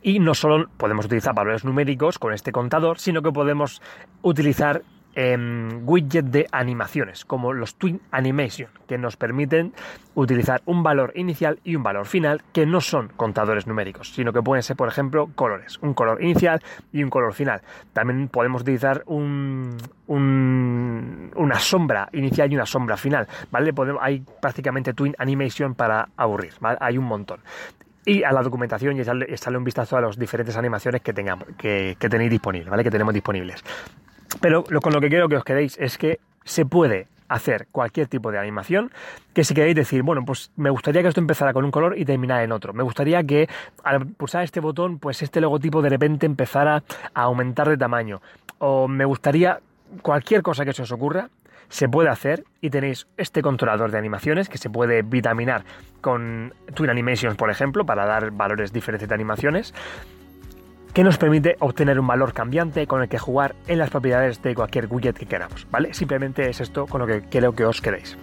Y 0.02 0.20
no 0.20 0.34
solo 0.34 0.68
podemos 0.76 1.06
utilizar 1.06 1.34
valores 1.34 1.64
numéricos 1.64 2.20
con 2.20 2.32
este 2.32 2.52
contador, 2.52 3.00
sino 3.00 3.22
que 3.22 3.32
podemos 3.32 3.82
utilizar 4.22 4.82
Em, 5.18 5.88
widget 5.88 6.26
de 6.26 6.46
animaciones, 6.52 7.24
como 7.24 7.54
los 7.54 7.76
Twin 7.76 8.02
Animation, 8.10 8.68
que 8.86 8.98
nos 8.98 9.16
permiten 9.16 9.72
utilizar 10.14 10.60
un 10.66 10.82
valor 10.82 11.12
inicial 11.16 11.58
y 11.64 11.74
un 11.74 11.82
valor 11.82 12.04
final 12.04 12.42
que 12.52 12.66
no 12.66 12.82
son 12.82 13.08
contadores 13.16 13.66
numéricos, 13.66 14.10
sino 14.12 14.34
que 14.34 14.42
pueden 14.42 14.62
ser, 14.62 14.76
por 14.76 14.88
ejemplo, 14.88 15.30
colores, 15.34 15.78
un 15.80 15.94
color 15.94 16.22
inicial 16.22 16.60
y 16.92 17.02
un 17.02 17.08
color 17.08 17.32
final. 17.32 17.62
También 17.94 18.28
podemos 18.28 18.60
utilizar 18.60 19.04
un, 19.06 19.78
una 20.06 21.58
sombra 21.60 22.10
inicial 22.12 22.52
y 22.52 22.56
una 22.56 22.66
sombra 22.66 22.98
final, 22.98 23.26
¿vale? 23.50 23.72
Hay 24.02 24.22
prácticamente 24.42 24.92
Twin 24.92 25.14
Animation 25.16 25.74
para 25.74 26.10
aburrir, 26.18 26.52
Hay 26.78 26.98
un 26.98 27.06
montón 27.06 27.40
y 28.04 28.22
a 28.22 28.32
la 28.32 28.42
documentación 28.42 28.98
y 28.98 29.00
echarle, 29.00 29.58
un 29.58 29.64
vistazo 29.64 29.96
a 29.96 30.02
las 30.02 30.18
diferentes 30.18 30.56
animaciones 30.58 31.00
que, 31.00 31.14
tengamos, 31.14 31.48
que, 31.56 31.96
que 31.98 32.08
tenéis 32.10 32.30
disponibles, 32.30 32.70
¿vale? 32.70 32.84
Que 32.84 32.90
tenemos 32.90 33.14
disponibles. 33.14 33.64
Pero 34.40 34.64
lo, 34.68 34.80
con 34.80 34.92
lo 34.92 35.00
que 35.00 35.08
quiero 35.08 35.28
que 35.28 35.36
os 35.36 35.44
quedéis 35.44 35.76
es 35.78 35.98
que 35.98 36.20
se 36.44 36.64
puede 36.64 37.08
hacer 37.28 37.66
cualquier 37.72 38.06
tipo 38.06 38.30
de 38.30 38.38
animación 38.38 38.92
que 39.32 39.44
si 39.44 39.54
queréis 39.54 39.74
decir, 39.74 40.02
bueno, 40.02 40.24
pues 40.24 40.50
me 40.56 40.70
gustaría 40.70 41.02
que 41.02 41.08
esto 41.08 41.20
empezara 41.20 41.52
con 41.52 41.64
un 41.64 41.70
color 41.70 41.98
y 41.98 42.04
terminara 42.04 42.42
en 42.44 42.52
otro. 42.52 42.72
Me 42.72 42.82
gustaría 42.82 43.22
que 43.24 43.48
al 43.82 44.06
pulsar 44.06 44.44
este 44.44 44.60
botón, 44.60 44.98
pues 44.98 45.22
este 45.22 45.40
logotipo 45.40 45.82
de 45.82 45.90
repente 45.90 46.26
empezara 46.26 46.82
a 47.14 47.22
aumentar 47.22 47.68
de 47.68 47.76
tamaño. 47.76 48.20
O 48.58 48.88
me 48.88 49.04
gustaría 49.04 49.60
cualquier 50.02 50.42
cosa 50.42 50.64
que 50.64 50.72
se 50.72 50.82
os 50.82 50.92
ocurra, 50.92 51.28
se 51.68 51.88
puede 51.88 52.08
hacer 52.08 52.44
y 52.60 52.70
tenéis 52.70 53.06
este 53.16 53.42
controlador 53.42 53.90
de 53.90 53.98
animaciones 53.98 54.48
que 54.48 54.58
se 54.58 54.70
puede 54.70 55.02
vitaminar 55.02 55.64
con 56.00 56.54
Twin 56.74 56.90
Animations, 56.90 57.36
por 57.36 57.50
ejemplo, 57.50 57.84
para 57.84 58.06
dar 58.06 58.30
valores 58.30 58.72
diferentes 58.72 59.08
de 59.08 59.14
animaciones 59.14 59.74
que 60.92 61.04
nos 61.04 61.18
permite 61.18 61.56
obtener 61.60 62.00
un 62.00 62.06
valor 62.06 62.32
cambiante 62.32 62.86
con 62.86 63.02
el 63.02 63.08
que 63.08 63.18
jugar 63.18 63.54
en 63.66 63.78
las 63.78 63.90
propiedades 63.90 64.42
de 64.42 64.54
cualquier 64.54 64.86
widget 64.90 65.16
que 65.16 65.26
queramos, 65.26 65.66
¿vale? 65.70 65.92
Simplemente 65.94 66.48
es 66.48 66.60
esto 66.60 66.86
con 66.86 67.00
lo 67.00 67.06
que 67.06 67.22
quiero 67.22 67.52
que 67.52 67.64
os 67.64 67.80
quedéis. 67.80 68.16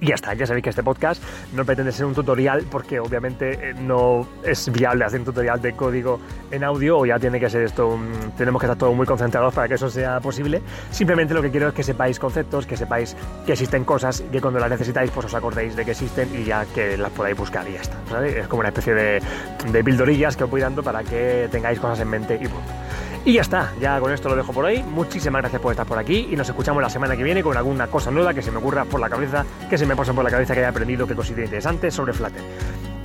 Y 0.00 0.08
ya 0.08 0.14
está, 0.14 0.34
ya 0.34 0.46
sabéis 0.46 0.62
que 0.64 0.70
este 0.70 0.82
podcast 0.82 1.22
no 1.54 1.64
pretende 1.64 1.90
ser 1.90 2.04
un 2.04 2.14
tutorial 2.14 2.64
porque 2.70 3.00
obviamente 3.00 3.70
eh, 3.70 3.74
no 3.74 4.28
es 4.44 4.70
viable 4.70 5.04
hacer 5.04 5.20
un 5.20 5.26
tutorial 5.26 5.60
de 5.62 5.72
código 5.72 6.20
en 6.50 6.64
audio 6.64 6.98
o 6.98 7.06
ya 7.06 7.18
tiene 7.18 7.40
que 7.40 7.48
ser 7.48 7.62
esto, 7.62 7.98
tenemos 8.36 8.60
que 8.60 8.66
estar 8.66 8.76
todos 8.76 8.94
muy 8.94 9.06
concentrados 9.06 9.54
para 9.54 9.68
que 9.68 9.74
eso 9.74 9.88
sea 9.88 10.20
posible. 10.20 10.60
Simplemente 10.90 11.32
lo 11.32 11.40
que 11.40 11.50
quiero 11.50 11.68
es 11.68 11.74
que 11.74 11.82
sepáis 11.82 12.18
conceptos, 12.18 12.66
que 12.66 12.76
sepáis 12.76 13.16
que 13.46 13.52
existen 13.52 13.84
cosas 13.84 14.20
y 14.20 14.30
que 14.30 14.40
cuando 14.40 14.60
las 14.60 14.70
necesitáis 14.70 15.10
pues 15.10 15.26
os 15.26 15.34
acordéis 15.34 15.74
de 15.76 15.84
que 15.84 15.92
existen 15.92 16.28
y 16.34 16.44
ya 16.44 16.66
que 16.66 16.98
las 16.98 17.10
podáis 17.12 17.36
buscar 17.36 17.66
y 17.68 17.72
ya 17.72 17.80
está. 17.80 18.26
Es 18.26 18.48
como 18.48 18.60
una 18.60 18.68
especie 18.68 18.94
de, 18.94 19.22
de 19.72 19.84
pildorillas 19.84 20.36
que 20.36 20.44
os 20.44 20.50
voy 20.50 20.60
dando 20.60 20.82
para 20.82 21.02
que 21.02 21.48
tengáis 21.50 21.80
cosas 21.80 22.00
en 22.00 22.08
mente 22.08 22.34
y 22.34 22.48
punto. 22.48 22.85
Y 23.26 23.32
ya 23.32 23.40
está, 23.40 23.72
ya 23.80 23.98
con 23.98 24.12
esto 24.12 24.28
lo 24.28 24.36
dejo 24.36 24.52
por 24.52 24.66
hoy. 24.66 24.84
Muchísimas 24.84 25.42
gracias 25.42 25.60
por 25.60 25.72
estar 25.72 25.84
por 25.84 25.98
aquí 25.98 26.28
y 26.30 26.36
nos 26.36 26.48
escuchamos 26.48 26.80
la 26.80 26.88
semana 26.88 27.16
que 27.16 27.24
viene 27.24 27.42
con 27.42 27.56
alguna 27.56 27.88
cosa 27.88 28.08
nueva 28.12 28.32
que 28.32 28.40
se 28.40 28.52
me 28.52 28.58
ocurra 28.58 28.84
por 28.84 29.00
la 29.00 29.10
cabeza, 29.10 29.44
que 29.68 29.76
se 29.76 29.84
me 29.84 29.96
pase 29.96 30.14
por 30.14 30.22
la 30.22 30.30
cabeza 30.30 30.54
que 30.54 30.60
haya 30.60 30.68
aprendido 30.68 31.08
que 31.08 31.16
considero 31.16 31.42
interesante 31.46 31.90
sobre 31.90 32.12
Flutter. 32.12 32.40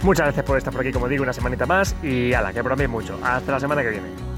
Muchas 0.03 0.27
gracias 0.27 0.45
por 0.45 0.59
estar 0.59 0.71
por 0.71 0.81
aquí, 0.81 0.91
como 0.91 1.07
digo, 1.07 1.23
una 1.23 1.33
semanita 1.33 1.65
más 1.65 1.95
y 2.03 2.33
ala, 2.33 2.53
que 2.53 2.61
bromeéis 2.61 2.91
mucho. 2.91 3.17
Hasta 3.23 3.51
la 3.51 3.59
semana 3.59 3.81
que 3.81 3.89
viene. 3.89 4.30